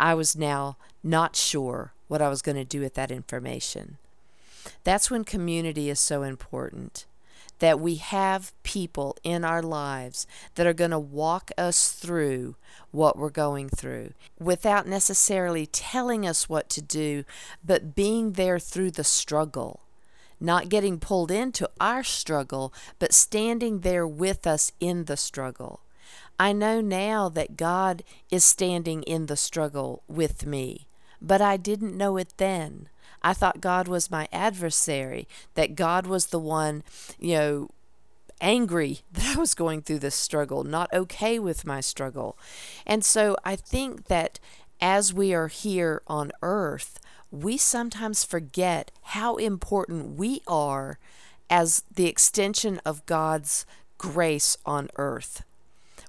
I 0.00 0.14
was 0.14 0.34
now 0.34 0.76
not 1.04 1.36
sure 1.36 1.92
what 2.08 2.22
I 2.22 2.28
was 2.28 2.42
going 2.42 2.56
to 2.56 2.64
do 2.64 2.80
with 2.80 2.94
that 2.94 3.10
information. 3.10 3.98
That's 4.82 5.10
when 5.10 5.24
community 5.24 5.90
is 5.90 6.00
so 6.00 6.22
important. 6.22 7.06
That 7.58 7.78
we 7.78 7.96
have 7.96 8.54
people 8.62 9.18
in 9.22 9.44
our 9.44 9.62
lives 9.62 10.26
that 10.54 10.66
are 10.66 10.72
going 10.72 10.92
to 10.92 10.98
walk 10.98 11.50
us 11.58 11.92
through 11.92 12.56
what 12.90 13.18
we're 13.18 13.28
going 13.28 13.68
through 13.68 14.14
without 14.38 14.88
necessarily 14.88 15.66
telling 15.66 16.26
us 16.26 16.48
what 16.48 16.70
to 16.70 16.80
do, 16.80 17.24
but 17.62 17.94
being 17.94 18.32
there 18.32 18.58
through 18.58 18.92
the 18.92 19.04
struggle 19.04 19.80
not 20.40 20.70
getting 20.70 20.98
pulled 20.98 21.30
into 21.30 21.68
our 21.78 22.02
struggle, 22.02 22.72
but 22.98 23.12
standing 23.12 23.80
there 23.80 24.06
with 24.06 24.46
us 24.46 24.72
in 24.80 25.04
the 25.04 25.16
struggle. 25.16 25.80
I 26.40 26.54
know 26.54 26.80
now 26.80 27.28
that 27.28 27.58
God 27.58 28.02
is 28.30 28.44
standing 28.44 29.02
in 29.02 29.26
the 29.26 29.36
struggle 29.36 30.02
with 30.08 30.46
me. 30.46 30.86
But 31.20 31.42
I 31.42 31.58
didn't 31.58 31.98
know 31.98 32.16
it 32.16 32.32
then. 32.38 32.88
I 33.22 33.34
thought 33.34 33.60
God 33.60 33.88
was 33.88 34.10
my 34.10 34.26
adversary, 34.32 35.28
that 35.52 35.74
God 35.74 36.06
was 36.06 36.28
the 36.28 36.38
one, 36.38 36.82
you 37.18 37.34
know, 37.34 37.70
angry 38.40 39.00
that 39.12 39.36
I 39.36 39.38
was 39.38 39.52
going 39.52 39.82
through 39.82 39.98
this 39.98 40.14
struggle, 40.14 40.64
not 40.64 40.90
okay 40.94 41.38
with 41.38 41.66
my 41.66 41.82
struggle. 41.82 42.38
And 42.86 43.04
so 43.04 43.36
I 43.44 43.54
think 43.54 44.06
that 44.06 44.40
as 44.80 45.12
we 45.12 45.34
are 45.34 45.48
here 45.48 46.00
on 46.06 46.32
earth, 46.40 46.98
we 47.30 47.58
sometimes 47.58 48.24
forget 48.24 48.90
how 49.02 49.36
important 49.36 50.16
we 50.16 50.40
are 50.46 50.98
as 51.50 51.82
the 51.94 52.06
extension 52.06 52.80
of 52.86 53.04
God's 53.04 53.66
grace 53.98 54.56
on 54.64 54.88
earth. 54.96 55.42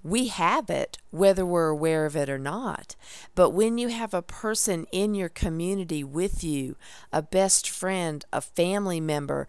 We 0.03 0.27
have 0.27 0.69
it 0.69 0.97
whether 1.11 1.45
we're 1.45 1.69
aware 1.69 2.05
of 2.05 2.15
it 2.15 2.29
or 2.29 2.39
not. 2.39 2.95
But 3.35 3.51
when 3.51 3.77
you 3.77 3.89
have 3.89 4.13
a 4.13 4.21
person 4.21 4.85
in 4.91 5.13
your 5.13 5.29
community 5.29 6.03
with 6.03 6.43
you, 6.43 6.75
a 7.11 7.21
best 7.21 7.69
friend, 7.69 8.25
a 8.33 8.41
family 8.41 8.99
member, 8.99 9.47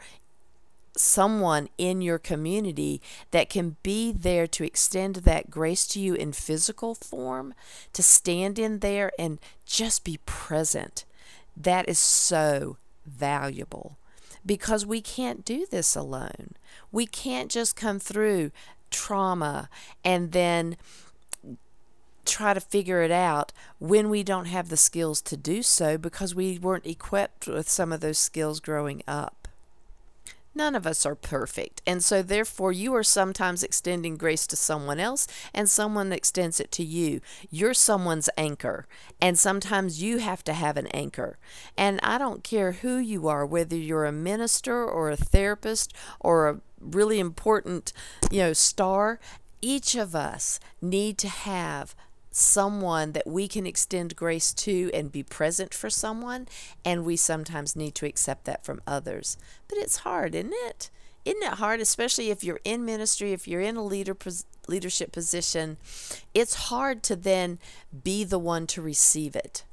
someone 0.97 1.69
in 1.79 2.03
your 2.03 2.19
community 2.19 3.01
that 3.31 3.49
can 3.49 3.77
be 3.83 4.13
there 4.13 4.47
to 4.47 4.65
extend 4.65 5.17
that 5.17 5.51
grace 5.51 5.87
to 5.87 6.01
you 6.01 6.15
in 6.15 6.33
physical 6.33 6.95
form, 6.95 7.55
to 7.93 8.03
stand 8.03 8.59
in 8.59 8.81
there 8.81 9.11
and 9.19 9.39
just 9.65 10.05
be 10.05 10.19
present, 10.27 11.05
that 11.57 11.89
is 11.89 11.99
so 11.99 12.77
valuable 13.07 13.97
because 14.45 14.85
we 14.85 15.01
can't 15.01 15.45
do 15.45 15.67
this 15.71 15.95
alone. 15.95 16.51
We 16.91 17.07
can't 17.07 17.51
just 17.51 17.77
come 17.77 17.99
through 17.99 18.51
trauma 18.93 19.69
and 20.05 20.33
then 20.33 20.77
try 22.25 22.55
to 22.55 22.61
figure 22.61 23.03
it 23.03 23.11
out 23.11 23.53
when 23.79 24.09
we 24.09 24.23
don't 24.23 24.47
have 24.47 24.69
the 24.69 24.77
skills 24.77 25.21
to 25.23 25.37
do 25.37 25.63
so 25.63 25.99
because 25.99 26.35
we 26.35 26.59
weren't 26.59 26.87
equipped 26.87 27.47
with 27.47 27.69
some 27.69 27.93
of 27.93 28.01
those 28.01 28.19
skills 28.19 28.61
growing 28.61 29.03
up. 29.09 29.42
None 30.55 30.75
of 30.75 30.87
us 30.87 31.07
are 31.07 31.15
perfect. 31.15 31.81
And 31.87 32.05
so, 32.05 32.23
therefore, 32.23 32.73
you 32.73 32.95
are 32.95 33.03
sometimes 33.03 33.63
extending 33.63 34.17
grace 34.17 34.47
to 34.49 34.57
someone 34.57 35.01
else, 35.01 35.27
and 35.55 35.69
someone 35.69 36.13
extends 36.13 36.61
it 36.61 36.71
to 36.73 36.85
you. 36.85 37.21
You're 37.51 37.75
someone's 37.75 38.29
anchor. 38.37 38.87
And 39.21 39.39
sometimes 39.39 40.03
you 40.03 40.19
have 40.19 40.45
to 40.45 40.53
have 40.53 40.77
an 40.77 40.89
anchor. 40.89 41.39
And 41.77 42.01
I 42.03 42.19
don't 42.19 42.45
care 42.45 42.73
who 42.73 42.97
you 42.97 43.29
are, 43.29 43.47
whether 43.47 43.77
you're 43.77 44.05
a 44.05 44.13
minister 44.13 44.85
or 44.85 45.11
a 45.11 45.17
therapist 45.17 45.95
or 46.21 46.49
a 46.49 46.61
really 46.81 47.19
important, 47.19 47.93
you 48.31 48.41
know, 48.41 48.53
star, 48.53 49.21
each 49.63 49.95
of 49.95 50.15
us 50.15 50.59
need 50.81 51.17
to 51.19 51.29
have 51.29 51.95
someone 52.33 53.13
that 53.13 53.27
we 53.27 53.47
can 53.47 53.67
extend 53.67 54.17
grace 54.17 54.53
to 54.55 54.91
and 54.93 55.13
be 55.13 55.23
present 55.23 55.73
for 55.73 55.91
someone, 55.91 56.49
and 56.85 57.05
we 57.05 57.15
sometimes 57.15 57.77
need 57.77 57.95
to 57.95 58.07
accept 58.07 58.47
that 58.47 58.65
from 58.65 58.81
others. 58.87 59.37
But 59.69 59.79
it's 59.79 59.99
hard, 59.99 60.35
isn't 60.35 60.55
it? 60.55 60.91
Isn't 61.25 61.43
it 61.43 61.59
hard, 61.59 61.81
especially 61.81 62.31
if 62.31 62.43
you're 62.43 62.61
in 62.65 62.85
ministry, 62.85 63.33
if 63.33 63.47
you're 63.47 63.61
in 63.61 63.77
a 63.77 63.85
leader 63.85 64.17
leadership 64.67 65.13
position? 65.13 65.77
It's 66.35 66.55
hard 66.55 67.03
to 67.05 67.15
then 67.15 67.59
be 68.03 68.25
the 68.25 68.41
one 68.41 68.67
to 68.69 68.83
receive 68.83 69.37
it. 69.37 69.65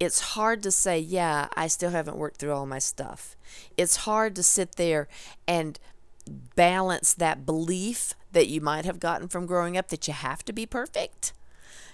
It's 0.00 0.20
hard 0.20 0.62
to 0.62 0.70
say, 0.70 0.98
yeah, 0.98 1.48
I 1.56 1.66
still 1.66 1.90
haven't 1.90 2.16
worked 2.16 2.38
through 2.38 2.52
all 2.52 2.66
my 2.66 2.78
stuff. 2.78 3.36
It's 3.76 3.96
hard 3.96 4.34
to 4.36 4.42
sit 4.42 4.76
there 4.76 5.08
and 5.46 5.78
balance 6.56 7.12
that 7.12 7.44
belief 7.44 8.14
that 8.32 8.48
you 8.48 8.60
might 8.60 8.84
have 8.84 8.98
gotten 8.98 9.28
from 9.28 9.46
growing 9.46 9.76
up 9.76 9.88
that 9.88 10.08
you 10.08 10.14
have 10.14 10.44
to 10.46 10.52
be 10.52 10.64
perfect 10.64 11.32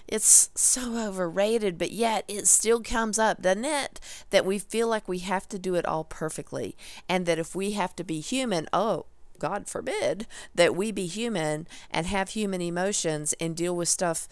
it's 0.07 0.49
so 0.55 0.97
overrated, 0.97 1.77
but 1.77 1.91
yet 1.91 2.25
it 2.27 2.47
still 2.47 2.81
comes 2.81 3.17
up, 3.19 3.41
doesn't 3.41 3.65
it? 3.65 3.99
That 4.29 4.45
we 4.45 4.59
feel 4.59 4.87
like 4.87 5.07
we 5.07 5.19
have 5.19 5.47
to 5.49 5.59
do 5.59 5.75
it 5.75 5.85
all 5.85 6.03
perfectly. 6.03 6.75
And 7.07 7.25
that 7.25 7.39
if 7.39 7.55
we 7.55 7.71
have 7.71 7.95
to 7.97 8.03
be 8.03 8.19
human, 8.19 8.67
oh, 8.73 9.05
God 9.39 9.67
forbid, 9.67 10.27
that 10.53 10.75
we 10.75 10.91
be 10.91 11.07
human 11.07 11.67
and 11.89 12.05
have 12.07 12.29
human 12.29 12.61
emotions 12.61 13.33
and 13.39 13.55
deal 13.55 13.75
with 13.75 13.89
stuff 13.89 14.27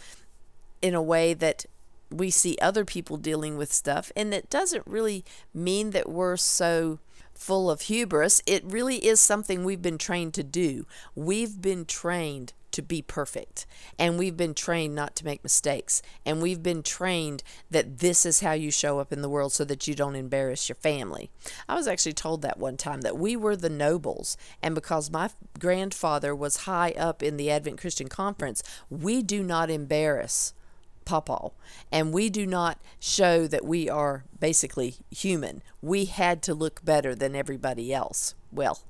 in 0.82 0.94
a 0.94 1.02
way 1.02 1.34
that 1.34 1.66
we 2.12 2.30
see 2.30 2.58
other 2.62 2.86
people 2.86 3.18
dealing 3.18 3.58
with 3.58 3.74
stuff. 3.74 4.12
And 4.16 4.34
it 4.34 4.50
doesn't 4.50 4.86
really 4.86 5.24
mean 5.54 5.92
that 5.92 6.10
we're 6.10 6.38
so 6.38 7.00
full 7.34 7.72
of 7.72 7.82
hubris. 7.82 8.42
It 8.46 8.64
really 8.66 8.98
is 8.98 9.20
something 9.20 9.64
we've 9.64 9.82
been 9.82 9.98
trained 9.98 10.34
to 10.36 10.44
do. 10.44 10.86
We've 11.16 11.62
been 11.62 11.86
trained 11.86 12.54
to 12.72 12.82
be 12.82 13.02
perfect. 13.02 13.66
And 13.98 14.18
we've 14.18 14.38
been 14.38 14.54
trained 14.54 14.96
not 14.96 15.16
to 15.18 15.26
make 15.26 15.44
mistakes. 15.44 16.02
And 16.26 16.42
we've 16.42 16.64
been 16.64 16.84
trained 16.84 17.44
that 17.70 18.00
this 18.00 18.26
is 18.26 18.42
how 18.42 18.54
you 18.54 18.72
show 18.72 19.00
up 19.00 19.12
in 19.12 19.22
the 19.22 19.30
world 19.30 19.54
so 19.54 19.64
that 19.66 19.88
you 19.88 19.96
don't 19.96 20.16
embarrass 20.16 20.70
your 20.70 20.76
family. 20.76 21.30
I 21.68 21.76
was 21.76 21.88
actually 21.88 22.14
told 22.14 22.42
that 22.42 22.60
one 22.60 22.78
time 22.78 23.02
that 23.02 23.18
we 23.18 23.36
were 23.36 23.56
the 23.56 23.70
nobles. 23.70 24.38
And 24.62 24.76
because 24.76 25.12
my 25.12 25.30
grandfather 25.58 26.36
was 26.36 26.58
high 26.58 26.92
up 26.92 27.24
in 27.24 27.38
the 27.38 27.52
Advent 27.52 27.80
Christian 27.80 28.08
Conference, 28.08 28.64
we 28.90 29.22
do 29.22 29.44
not 29.44 29.70
embarrass 29.70 30.54
Papa. 31.06 31.50
And 31.92 32.14
we 32.14 32.30
do 32.30 32.46
not 32.46 32.78
show 33.00 33.48
that 33.48 33.66
we 33.66 33.90
are 33.90 34.26
basically 34.40 34.98
human. 35.10 35.64
We 35.82 36.06
had 36.06 36.44
to 36.44 36.54
look 36.54 36.86
better 36.86 37.16
than 37.16 37.36
everybody 37.36 37.92
else. 37.92 38.36
Well, 38.52 38.82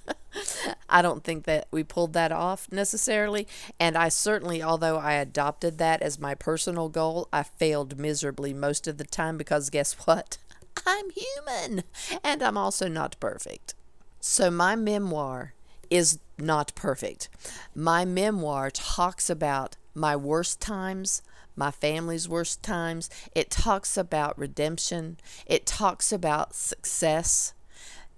I 0.88 1.02
don't 1.02 1.24
think 1.24 1.44
that 1.44 1.68
we 1.70 1.82
pulled 1.82 2.12
that 2.12 2.32
off 2.32 2.70
necessarily. 2.70 3.46
And 3.80 3.96
I 3.96 4.08
certainly, 4.08 4.62
although 4.62 4.98
I 4.98 5.14
adopted 5.14 5.78
that 5.78 6.02
as 6.02 6.18
my 6.18 6.34
personal 6.34 6.88
goal, 6.88 7.28
I 7.32 7.42
failed 7.42 7.98
miserably 7.98 8.52
most 8.52 8.86
of 8.86 8.98
the 8.98 9.04
time 9.04 9.38
because 9.38 9.70
guess 9.70 9.92
what? 10.04 10.38
I'm 10.86 11.10
human 11.10 11.84
and 12.24 12.42
I'm 12.42 12.56
also 12.56 12.88
not 12.88 13.18
perfect. 13.20 13.74
So 14.20 14.50
my 14.50 14.76
memoir 14.76 15.54
is 15.90 16.18
not 16.38 16.74
perfect. 16.74 17.28
My 17.74 18.04
memoir 18.04 18.70
talks 18.70 19.28
about 19.28 19.76
my 19.94 20.16
worst 20.16 20.60
times, 20.60 21.22
my 21.54 21.70
family's 21.70 22.28
worst 22.28 22.62
times. 22.62 23.10
It 23.34 23.50
talks 23.50 23.96
about 23.96 24.38
redemption. 24.38 25.18
It 25.46 25.66
talks 25.66 26.12
about 26.12 26.54
success 26.54 27.52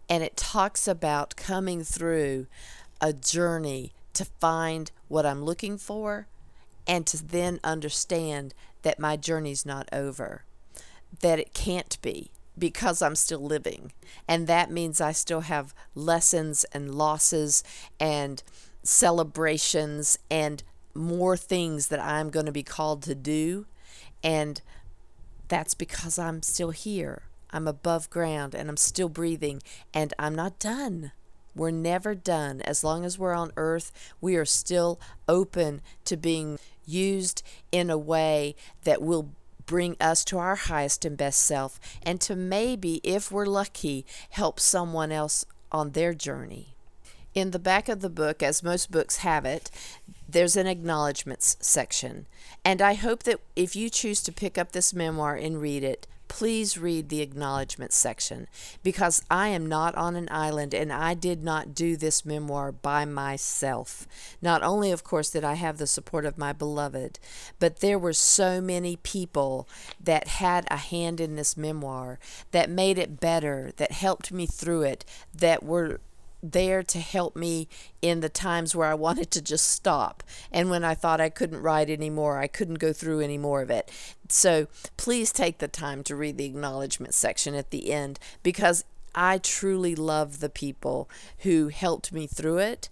and 0.09 0.23
it 0.23 0.37
talks 0.37 0.87
about 0.87 1.37
coming 1.37 1.83
through 1.83 2.47
a 3.01 3.13
journey 3.13 3.93
to 4.15 4.25
find 4.25 4.91
what 5.09 5.27
I'm 5.27 5.45
looking 5.45 5.77
for 5.77 6.27
and 6.87 7.07
to 7.07 7.25
then 7.25 7.61
understand 7.65 8.55
that 8.83 8.99
my 8.99 9.17
journey's 9.17 9.67
not 9.67 9.89
over, 9.93 10.45
that 11.21 11.39
it 11.39 11.55
can't 11.55 12.01
be 12.03 12.31
because 12.57 13.03
I'm 13.03 13.17
still 13.17 13.41
living. 13.41 13.93
And 14.29 14.47
that 14.47 14.71
means 14.71 15.01
I 15.01 15.13
still 15.13 15.41
have 15.41 15.75
lessons 15.95 16.65
and 16.73 16.95
losses 16.95 17.65
and 17.99 18.43
celebrations 18.83 20.19
and 20.31 20.63
more 20.95 21.37
things 21.37 21.89
that 21.89 22.01
I'm 22.01 22.31
going 22.31 22.47
to 22.47 22.53
be 22.53 22.63
called 22.63 23.03
to 23.05 23.15
do. 23.15 23.67
And 24.23 24.61
that's 25.49 25.75
because 25.75 26.19
I'm 26.19 26.43
still 26.43 26.71
here. 26.71 27.23
I'm 27.55 27.69
above 27.69 28.11
ground 28.11 28.55
and 28.55 28.69
I'm 28.69 28.77
still 28.77 29.09
breathing 29.09 29.63
and 29.95 30.13
I'm 30.19 30.35
not 30.35 30.59
done. 30.59 31.13
We're 31.55 31.71
never 31.71 32.17
done. 32.17 32.61
As 32.63 32.83
long 32.83 33.05
as 33.05 33.17
we're 33.17 33.33
on 33.33 33.53
earth, 33.57 33.93
we 34.21 34.35
are 34.35 34.45
still 34.45 35.01
open 35.29 35.81
to 36.05 36.17
being 36.17 36.59
used 36.85 37.45
in 37.71 37.91
a 37.91 37.97
way 37.97 38.57
that 38.83 39.01
will 39.01 39.31
bring 39.67 39.97
us 40.01 40.25
to 40.25 40.39
our 40.39 40.57
highest 40.57 41.05
and 41.05 41.17
best 41.17 41.41
self 41.41 41.79
and 42.03 42.21
to 42.23 42.35
maybe, 42.35 43.01
if 43.05 43.31
we're 43.31 43.47
lucky, 43.47 44.05
help 44.31 44.59
someone 44.59 45.13
else 45.13 45.47
on 45.71 45.93
their 45.93 46.13
journey. 46.13 46.75
In 47.35 47.53
the 47.53 47.59
back 47.59 47.89
of 47.89 48.01
the 48.01 48.11
book, 48.11 48.43
as 48.43 48.63
most 48.63 48.91
books 48.91 49.19
have 49.19 49.45
it, 49.45 49.71
there's 50.29 50.57
an 50.57 50.67
acknowledgments 50.67 51.57
section. 51.61 52.27
And 52.65 52.83
I 52.83 52.95
hope 52.95 53.23
that 53.25 53.41
if 53.57 53.75
you 53.75 53.91
choose 53.91 54.23
to 54.25 54.33
pick 54.33 54.59
up 54.59 54.73
this 54.73 54.93
memoir 54.93 55.35
and 55.35 55.61
read 55.61 55.83
it, 55.83 56.07
please 56.29 56.79
read 56.79 57.09
the 57.09 57.21
acknowledgement 57.21 57.93
section 57.93 58.49
because 58.83 59.23
I 59.31 59.49
am 59.49 59.67
not 59.67 59.95
on 59.95 60.17
an 60.17 60.29
island 60.31 60.75
and 60.75 60.93
I 60.93 61.15
did 61.15 61.43
not 61.43 61.75
do 61.75 61.97
this 61.97 62.25
memoir 62.25 62.73
by 62.73 63.05
myself. 63.05 64.07
Not 64.43 64.63
only, 64.63 64.91
of 64.91 65.05
course, 65.05 65.31
did 65.31 65.45
I 65.45 65.55
have 65.55 65.79
the 65.79 65.87
support 65.87 66.25
of 66.25 66.39
my 66.39 66.53
beloved, 66.53 67.19
but 67.59 67.81
there 67.81 67.99
were 67.99 68.13
so 68.13 68.61
many 68.61 68.97
people 68.97 69.69
that 70.03 70.29
had 70.29 70.67
a 70.71 70.77
hand 70.77 71.21
in 71.21 71.37
this 71.37 71.57
memoir 71.57 72.19
that 72.51 72.71
made 72.71 72.99
it 72.99 73.21
better, 73.21 73.73
that 73.77 73.93
helped 73.93 74.33
me 74.33 74.47
through 74.47 74.83
it, 74.83 75.05
that 75.33 75.63
were 75.63 76.01
there 76.53 76.83
to 76.83 76.99
help 76.99 77.35
me 77.35 77.69
in 78.03 78.21
the 78.21 78.29
times 78.29 78.75
where 78.75 78.89
I 78.89 78.95
wanted 79.05 79.31
to 79.33 79.43
just 79.43 79.67
stop 79.67 80.23
and 80.53 80.71
when 80.71 80.85
I 80.85 80.95
thought 80.95 81.21
I 81.21 81.29
couldn't 81.29 81.63
write 81.63 81.91
anymore, 81.91 82.39
I 82.39 82.47
couldn't 82.47 82.79
go 82.79 82.93
through 82.93 83.21
any 83.21 83.39
more 83.39 83.63
of 83.63 83.71
it. 83.71 83.91
So 84.29 84.67
please 84.97 85.33
take 85.33 85.59
the 85.59 85.69
time 85.69 86.03
to 86.05 86.17
read 86.17 86.39
the 86.39 86.47
acknowledgement 86.47 87.15
section 87.15 87.55
at 87.55 87.71
the 87.71 87.93
end 87.93 88.19
because 88.43 88.85
I 89.15 89.39
truly 89.39 89.95
love 89.95 90.41
the 90.41 90.49
people 90.49 91.09
who 91.41 91.69
helped 91.69 92.13
me 92.13 92.27
through 92.27 92.59
it 92.59 92.89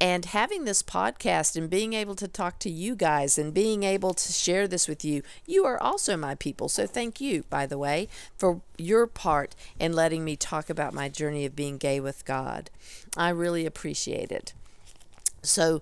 and 0.00 0.26
having 0.26 0.64
this 0.64 0.82
podcast 0.82 1.56
and 1.56 1.70
being 1.70 1.94
able 1.94 2.14
to 2.16 2.28
talk 2.28 2.58
to 2.60 2.70
you 2.70 2.94
guys 2.94 3.38
and 3.38 3.54
being 3.54 3.82
able 3.82 4.12
to 4.12 4.32
share 4.32 4.68
this 4.68 4.88
with 4.88 5.04
you, 5.04 5.22
you 5.46 5.64
are 5.64 5.80
also 5.82 6.16
my 6.16 6.34
people. 6.34 6.68
So 6.68 6.86
thank 6.86 7.20
you, 7.20 7.44
by 7.48 7.66
the 7.66 7.78
way, 7.78 8.08
for 8.36 8.60
your 8.76 9.06
part 9.06 9.54
in 9.80 9.94
letting 9.94 10.24
me 10.24 10.36
talk 10.36 10.68
about 10.68 10.92
my 10.92 11.08
journey 11.08 11.46
of 11.46 11.56
being 11.56 11.78
gay 11.78 11.98
with 11.98 12.24
God. 12.24 12.68
I 13.16 13.30
really 13.30 13.64
appreciate 13.64 14.30
it. 14.30 14.52
So 15.42 15.80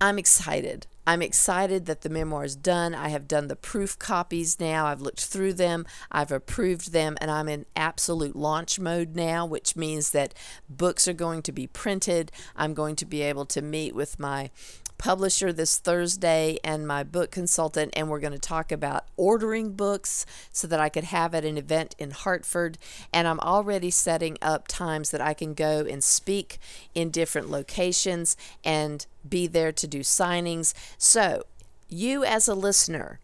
I'm 0.00 0.18
excited. 0.18 0.86
I'm 1.06 1.22
excited 1.22 1.86
that 1.86 2.02
the 2.02 2.10
memoir 2.10 2.44
is 2.44 2.54
done. 2.54 2.94
I 2.94 3.08
have 3.08 3.28
done 3.28 3.48
the 3.48 3.56
proof 3.56 3.98
copies 3.98 4.60
now. 4.60 4.86
I've 4.86 5.00
looked 5.00 5.24
through 5.24 5.54
them, 5.54 5.86
I've 6.10 6.32
approved 6.32 6.92
them, 6.92 7.16
and 7.20 7.30
I'm 7.30 7.48
in 7.48 7.64
absolute 7.76 8.36
launch 8.36 8.78
mode 8.78 9.14
now, 9.14 9.46
which 9.46 9.76
means 9.76 10.10
that 10.10 10.34
books 10.68 11.06
are 11.08 11.14
going 11.14 11.42
to 11.42 11.52
be 11.52 11.66
printed. 11.66 12.30
I'm 12.56 12.74
going 12.74 12.96
to 12.96 13.06
be 13.06 13.22
able 13.22 13.46
to 13.46 13.62
meet 13.62 13.94
with 13.94 14.18
my 14.18 14.50
publisher 14.98 15.52
this 15.52 15.78
Thursday 15.78 16.58
and 16.64 16.86
my 16.86 17.02
book 17.02 17.30
consultant, 17.30 17.92
and 17.96 18.08
we're 18.08 18.20
going 18.20 18.32
to 18.32 18.38
talk 18.38 18.72
about 18.72 19.04
ordering 19.16 19.72
books 19.72 20.26
so 20.52 20.66
that 20.66 20.80
I 20.80 20.88
could 20.88 21.04
have 21.04 21.34
at 21.34 21.44
an 21.44 21.58
event 21.58 21.94
in 21.98 22.10
Hartford. 22.10 22.78
And 23.12 23.28
I'm 23.28 23.40
already 23.40 23.90
setting 23.90 24.38
up 24.40 24.68
times 24.68 25.10
that 25.10 25.20
I 25.20 25.34
can 25.34 25.54
go 25.54 25.80
and 25.80 26.02
speak 26.02 26.58
in 26.94 27.10
different 27.10 27.50
locations 27.50 28.36
and 28.64 29.06
be 29.28 29.46
there 29.46 29.72
to 29.72 29.86
do 29.86 30.00
signings. 30.00 30.72
So, 30.98 31.44
you 31.88 32.24
as 32.24 32.48
a 32.48 32.54
listener 32.54 33.20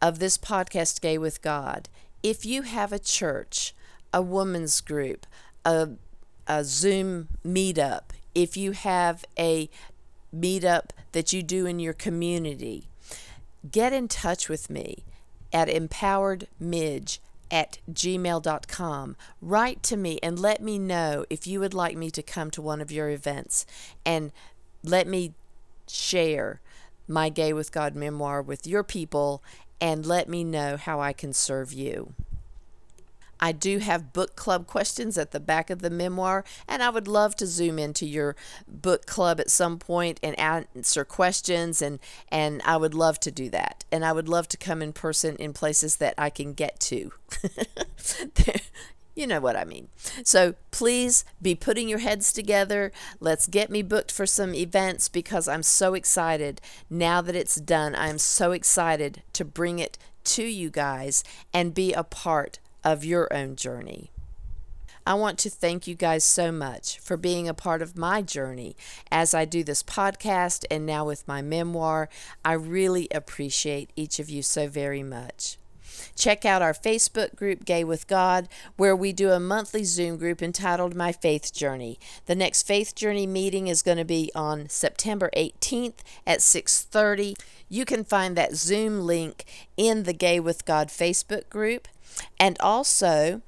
of 0.00 0.18
this 0.18 0.36
podcast, 0.36 1.00
Gay 1.00 1.16
with 1.16 1.40
God, 1.42 1.88
if 2.22 2.44
you 2.44 2.62
have 2.62 2.92
a 2.92 2.98
church, 2.98 3.74
a 4.12 4.20
woman's 4.20 4.80
group, 4.80 5.26
a, 5.64 5.90
a 6.46 6.64
Zoom 6.64 7.28
meetup, 7.44 8.10
if 8.34 8.56
you 8.56 8.72
have 8.72 9.24
a 9.38 9.68
meetup 10.34 10.90
that 11.12 11.32
you 11.32 11.42
do 11.42 11.66
in 11.66 11.78
your 11.78 11.92
community, 11.92 12.88
get 13.70 13.92
in 13.92 14.08
touch 14.08 14.48
with 14.48 14.70
me 14.70 15.04
at 15.52 15.68
empoweredmidge 15.68 17.18
at 17.50 17.78
gmail.com. 17.92 19.16
Write 19.42 19.82
to 19.82 19.96
me 19.96 20.18
and 20.22 20.38
let 20.38 20.62
me 20.62 20.78
know 20.78 21.26
if 21.28 21.46
you 21.46 21.60
would 21.60 21.74
like 21.74 21.96
me 21.96 22.10
to 22.10 22.22
come 22.22 22.50
to 22.50 22.62
one 22.62 22.80
of 22.80 22.90
your 22.90 23.10
events 23.10 23.66
and 24.06 24.32
let 24.82 25.06
me 25.06 25.34
share 25.86 26.60
my 27.06 27.28
Gay 27.28 27.52
with 27.52 27.70
God 27.70 27.94
memoir 27.94 28.40
with 28.40 28.66
your 28.66 28.82
people 28.82 29.42
and 29.80 30.06
let 30.06 30.28
me 30.28 30.44
know 30.44 30.76
how 30.76 31.00
I 31.00 31.12
can 31.12 31.32
serve 31.32 31.72
you. 31.72 32.14
I 33.42 33.50
do 33.50 33.78
have 33.78 34.12
book 34.12 34.36
club 34.36 34.68
questions 34.68 35.18
at 35.18 35.32
the 35.32 35.40
back 35.40 35.68
of 35.68 35.82
the 35.82 35.90
memoir, 35.90 36.44
and 36.68 36.80
I 36.80 36.90
would 36.90 37.08
love 37.08 37.34
to 37.36 37.46
zoom 37.46 37.76
into 37.76 38.06
your 38.06 38.36
book 38.68 39.04
club 39.04 39.40
at 39.40 39.50
some 39.50 39.80
point 39.80 40.20
and 40.22 40.38
answer 40.38 41.04
questions 41.04 41.82
and 41.82 41.98
and 42.28 42.62
I 42.64 42.76
would 42.76 42.94
love 42.94 43.18
to 43.20 43.32
do 43.32 43.50
that. 43.50 43.84
And 43.90 44.04
I 44.04 44.12
would 44.12 44.28
love 44.28 44.46
to 44.48 44.56
come 44.56 44.80
in 44.80 44.92
person 44.92 45.34
in 45.36 45.52
places 45.52 45.96
that 45.96 46.14
I 46.16 46.30
can 46.30 46.52
get 46.54 46.78
to. 46.80 47.12
You 49.14 49.26
know 49.26 49.40
what 49.40 49.56
I 49.56 49.64
mean. 49.64 49.88
So 50.24 50.54
please 50.70 51.24
be 51.40 51.54
putting 51.54 51.86
your 51.86 51.98
heads 51.98 52.32
together. 52.32 52.92
Let's 53.20 53.46
get 53.46 53.70
me 53.70 53.82
booked 53.82 54.10
for 54.10 54.24
some 54.24 54.54
events 54.54 55.10
because 55.10 55.46
I'm 55.46 55.62
so 55.62 55.92
excited. 55.92 56.62
Now 56.88 57.20
that 57.20 57.36
it's 57.36 57.56
done, 57.56 57.94
I'm 57.94 58.16
so 58.16 58.52
excited 58.52 59.22
to 59.34 59.44
bring 59.44 59.78
it 59.78 59.98
to 60.24 60.44
you 60.44 60.70
guys 60.70 61.24
and 61.52 61.74
be 61.74 61.92
a 61.92 62.04
part 62.04 62.58
of 62.84 63.04
your 63.04 63.32
own 63.32 63.56
journey. 63.56 64.10
I 65.04 65.14
want 65.14 65.38
to 65.40 65.50
thank 65.50 65.88
you 65.88 65.96
guys 65.96 66.22
so 66.22 66.52
much 66.52 67.00
for 67.00 67.16
being 67.16 67.48
a 67.48 67.54
part 67.54 67.82
of 67.82 67.98
my 67.98 68.22
journey 68.22 68.76
as 69.10 69.34
I 69.34 69.44
do 69.44 69.64
this 69.64 69.82
podcast 69.82 70.64
and 70.70 70.86
now 70.86 71.04
with 71.04 71.26
my 71.26 71.42
memoir. 71.42 72.08
I 72.44 72.52
really 72.52 73.08
appreciate 73.12 73.90
each 73.96 74.20
of 74.20 74.30
you 74.30 74.42
so 74.42 74.68
very 74.68 75.02
much. 75.02 75.56
Check 76.16 76.44
out 76.44 76.62
our 76.62 76.72
Facebook 76.72 77.34
group, 77.34 77.64
Gay 77.64 77.82
with 77.82 78.06
God, 78.06 78.48
where 78.76 78.94
we 78.94 79.12
do 79.12 79.30
a 79.30 79.40
monthly 79.40 79.84
Zoom 79.84 80.16
group 80.18 80.40
entitled 80.40 80.94
My 80.94 81.10
Faith 81.12 81.52
Journey. 81.52 81.98
The 82.26 82.34
next 82.34 82.62
Faith 82.62 82.94
Journey 82.94 83.26
meeting 83.26 83.66
is 83.66 83.82
going 83.82 83.98
to 83.98 84.04
be 84.04 84.30
on 84.34 84.68
September 84.68 85.30
18th 85.36 86.02
at 86.26 86.40
6:30. 86.40 87.36
You 87.68 87.84
can 87.84 88.04
find 88.04 88.36
that 88.36 88.54
Zoom 88.54 89.00
link 89.00 89.44
in 89.76 90.04
the 90.04 90.12
Gay 90.12 90.38
with 90.38 90.64
God 90.64 90.88
Facebook 90.88 91.48
group. 91.48 91.88
And 92.38 92.56
also, 92.60 93.42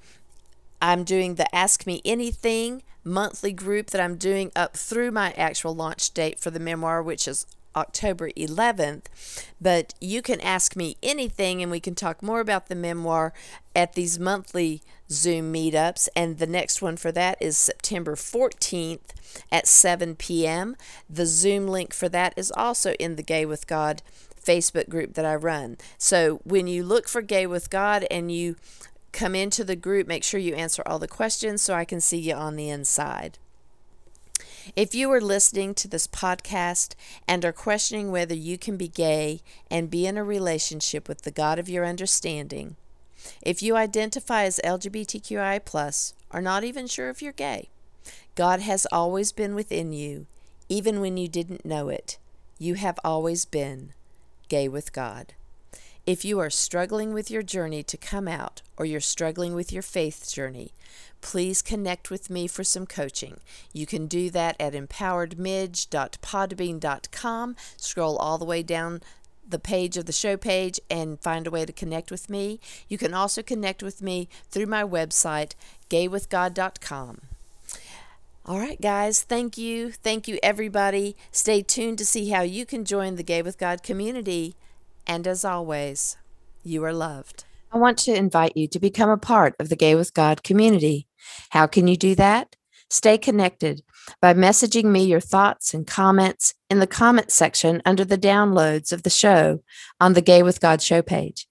I'm 0.80 1.04
doing 1.04 1.34
the 1.34 1.52
Ask 1.54 1.86
Me 1.86 2.00
Anything 2.04 2.82
monthly 3.04 3.52
group 3.52 3.88
that 3.90 4.00
I'm 4.00 4.16
doing 4.16 4.50
up 4.56 4.76
through 4.76 5.10
my 5.10 5.32
actual 5.32 5.74
launch 5.74 6.12
date 6.12 6.40
for 6.40 6.50
the 6.50 6.58
memoir, 6.58 7.02
which 7.02 7.28
is 7.28 7.46
October 7.76 8.30
11th. 8.30 9.04
But 9.60 9.94
you 10.00 10.22
can 10.22 10.40
ask 10.40 10.76
me 10.76 10.96
anything, 11.02 11.62
and 11.62 11.70
we 11.70 11.80
can 11.80 11.94
talk 11.94 12.22
more 12.22 12.40
about 12.40 12.68
the 12.68 12.74
memoir 12.74 13.32
at 13.74 13.94
these 13.94 14.18
monthly 14.18 14.82
Zoom 15.10 15.52
meetups. 15.52 16.08
And 16.16 16.38
the 16.38 16.46
next 16.46 16.80
one 16.80 16.96
for 16.96 17.12
that 17.12 17.36
is 17.40 17.58
September 17.58 18.14
14th 18.14 19.10
at 19.50 19.66
7 19.66 20.16
p.m. 20.16 20.76
The 21.10 21.26
Zoom 21.26 21.66
link 21.66 21.92
for 21.92 22.08
that 22.08 22.32
is 22.36 22.52
also 22.56 22.92
in 22.94 23.16
the 23.16 23.22
Gay 23.22 23.44
with 23.44 23.66
God 23.66 24.02
Facebook 24.44 24.88
group 24.88 25.14
that 25.14 25.24
I 25.24 25.34
run. 25.34 25.76
So 25.98 26.40
when 26.44 26.66
you 26.66 26.84
look 26.84 27.08
for 27.08 27.22
Gay 27.22 27.46
with 27.46 27.70
God 27.70 28.06
and 28.10 28.30
you 28.30 28.56
come 29.12 29.34
into 29.34 29.64
the 29.64 29.76
group, 29.76 30.06
make 30.06 30.24
sure 30.24 30.40
you 30.40 30.54
answer 30.54 30.82
all 30.84 30.98
the 30.98 31.08
questions 31.08 31.62
so 31.62 31.74
I 31.74 31.84
can 31.84 32.00
see 32.00 32.18
you 32.18 32.34
on 32.34 32.56
the 32.56 32.68
inside. 32.68 33.38
If 34.74 34.94
you 34.94 35.10
are 35.12 35.20
listening 35.20 35.74
to 35.74 35.88
this 35.88 36.06
podcast 36.06 36.94
and 37.28 37.44
are 37.44 37.52
questioning 37.52 38.10
whether 38.10 38.34
you 38.34 38.58
can 38.58 38.76
be 38.76 38.88
gay 38.88 39.40
and 39.70 39.90
be 39.90 40.06
in 40.06 40.16
a 40.16 40.24
relationship 40.24 41.08
with 41.08 41.22
the 41.22 41.30
God 41.30 41.58
of 41.58 41.68
your 41.68 41.84
understanding, 41.84 42.76
if 43.42 43.62
you 43.62 43.76
identify 43.76 44.44
as 44.44 44.60
LGBTQI, 44.64 45.64
plus 45.64 46.14
or 46.30 46.40
not 46.40 46.64
even 46.64 46.86
sure 46.86 47.10
if 47.10 47.22
you're 47.22 47.32
gay, 47.32 47.68
God 48.34 48.60
has 48.60 48.86
always 48.90 49.32
been 49.32 49.54
within 49.54 49.92
you, 49.92 50.26
even 50.68 51.00
when 51.00 51.16
you 51.16 51.28
didn't 51.28 51.64
know 51.64 51.88
it. 51.88 52.18
You 52.58 52.74
have 52.74 52.98
always 53.04 53.44
been 53.44 53.92
gay 54.54 54.68
with 54.68 54.92
God. 54.92 55.34
If 56.06 56.24
you 56.24 56.38
are 56.38 56.48
struggling 56.48 57.12
with 57.12 57.28
your 57.28 57.42
journey 57.42 57.82
to 57.82 57.96
come 57.96 58.28
out 58.28 58.62
or 58.76 58.84
you're 58.84 59.00
struggling 59.00 59.56
with 59.56 59.72
your 59.72 59.82
faith 59.82 60.32
journey, 60.32 60.70
please 61.20 61.60
connect 61.60 62.08
with 62.08 62.30
me 62.30 62.46
for 62.46 62.62
some 62.62 62.86
coaching. 62.86 63.40
You 63.72 63.84
can 63.84 64.06
do 64.06 64.30
that 64.30 64.54
at 64.60 64.74
empoweredmidge.podbean.com. 64.74 67.56
Scroll 67.76 68.16
all 68.16 68.38
the 68.38 68.44
way 68.44 68.62
down 68.62 69.00
the 69.44 69.58
page 69.58 69.96
of 69.96 70.06
the 70.06 70.12
show 70.12 70.36
page 70.36 70.78
and 70.88 71.18
find 71.18 71.48
a 71.48 71.50
way 71.50 71.64
to 71.64 71.72
connect 71.72 72.12
with 72.12 72.30
me. 72.30 72.60
You 72.88 72.96
can 72.96 73.12
also 73.12 73.42
connect 73.42 73.82
with 73.82 74.00
me 74.00 74.28
through 74.48 74.66
my 74.66 74.84
website, 74.84 75.56
gaywithgod.com. 75.90 77.22
All 78.46 78.58
right, 78.58 78.78
guys, 78.78 79.22
thank 79.22 79.56
you. 79.56 79.90
Thank 79.90 80.28
you, 80.28 80.38
everybody. 80.42 81.16
Stay 81.32 81.62
tuned 81.62 81.96
to 81.96 82.04
see 82.04 82.28
how 82.28 82.42
you 82.42 82.66
can 82.66 82.84
join 82.84 83.16
the 83.16 83.22
Gay 83.22 83.40
with 83.40 83.56
God 83.56 83.82
community. 83.82 84.54
And 85.06 85.26
as 85.26 85.46
always, 85.46 86.18
you 86.62 86.84
are 86.84 86.92
loved. 86.92 87.44
I 87.72 87.78
want 87.78 87.96
to 88.00 88.14
invite 88.14 88.54
you 88.54 88.68
to 88.68 88.78
become 88.78 89.08
a 89.08 89.16
part 89.16 89.54
of 89.58 89.70
the 89.70 89.76
Gay 89.76 89.94
with 89.94 90.12
God 90.12 90.42
community. 90.42 91.08
How 91.50 91.66
can 91.66 91.88
you 91.88 91.96
do 91.96 92.14
that? 92.16 92.56
Stay 92.90 93.16
connected 93.16 93.82
by 94.20 94.34
messaging 94.34 94.84
me 94.84 95.04
your 95.04 95.20
thoughts 95.20 95.72
and 95.72 95.86
comments 95.86 96.52
in 96.68 96.80
the 96.80 96.86
comment 96.86 97.30
section 97.30 97.80
under 97.86 98.04
the 98.04 98.18
downloads 98.18 98.92
of 98.92 99.04
the 99.04 99.10
show 99.10 99.62
on 99.98 100.12
the 100.12 100.20
Gay 100.20 100.42
with 100.42 100.60
God 100.60 100.82
show 100.82 101.00
page. 101.00 101.48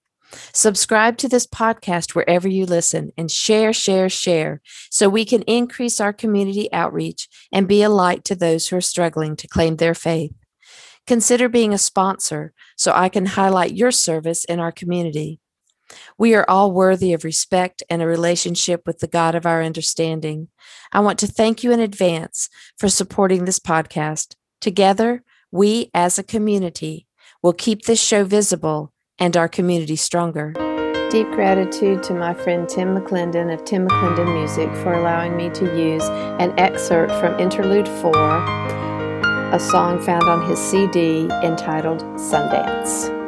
Subscribe 0.52 1.16
to 1.18 1.28
this 1.28 1.46
podcast 1.46 2.14
wherever 2.14 2.48
you 2.48 2.66
listen 2.66 3.12
and 3.16 3.30
share, 3.30 3.72
share, 3.72 4.08
share 4.08 4.60
so 4.90 5.08
we 5.08 5.24
can 5.24 5.42
increase 5.42 6.00
our 6.00 6.12
community 6.12 6.72
outreach 6.72 7.28
and 7.52 7.68
be 7.68 7.82
a 7.82 7.88
light 7.88 8.24
to 8.24 8.34
those 8.34 8.68
who 8.68 8.76
are 8.76 8.80
struggling 8.80 9.36
to 9.36 9.48
claim 9.48 9.76
their 9.76 9.94
faith. 9.94 10.32
Consider 11.06 11.48
being 11.48 11.74
a 11.74 11.78
sponsor 11.78 12.52
so 12.76 12.92
I 12.94 13.08
can 13.08 13.26
highlight 13.26 13.76
your 13.76 13.90
service 13.90 14.44
in 14.44 14.58
our 14.58 14.72
community. 14.72 15.40
We 16.16 16.34
are 16.34 16.48
all 16.48 16.72
worthy 16.72 17.12
of 17.12 17.24
respect 17.24 17.82
and 17.90 18.00
a 18.00 18.06
relationship 18.06 18.82
with 18.86 19.00
the 19.00 19.06
God 19.06 19.34
of 19.34 19.44
our 19.44 19.62
understanding. 19.62 20.48
I 20.92 21.00
want 21.00 21.18
to 21.18 21.26
thank 21.26 21.62
you 21.62 21.72
in 21.72 21.80
advance 21.80 22.48
for 22.78 22.88
supporting 22.88 23.44
this 23.44 23.58
podcast. 23.58 24.34
Together, 24.60 25.22
we 25.50 25.90
as 25.92 26.18
a 26.18 26.22
community 26.22 27.06
will 27.42 27.52
keep 27.52 27.82
this 27.82 28.02
show 28.02 28.24
visible 28.24 28.93
and 29.18 29.36
our 29.36 29.48
community 29.48 29.96
stronger. 29.96 30.52
Deep 31.10 31.30
gratitude 31.30 32.02
to 32.02 32.14
my 32.14 32.34
friend 32.34 32.68
Tim 32.68 32.96
McClendon 32.96 33.52
of 33.52 33.64
Tim 33.64 33.86
McClendon 33.86 34.34
Music 34.34 34.68
for 34.82 34.94
allowing 34.94 35.36
me 35.36 35.48
to 35.50 35.64
use 35.78 36.04
an 36.40 36.52
excerpt 36.58 37.12
from 37.20 37.38
Interlude 37.38 37.88
4, 37.88 38.12
a 39.52 39.60
song 39.60 40.02
found 40.02 40.24
on 40.24 40.48
his 40.48 40.58
CD 40.58 41.28
entitled 41.42 42.00
Sundance. 42.16 43.23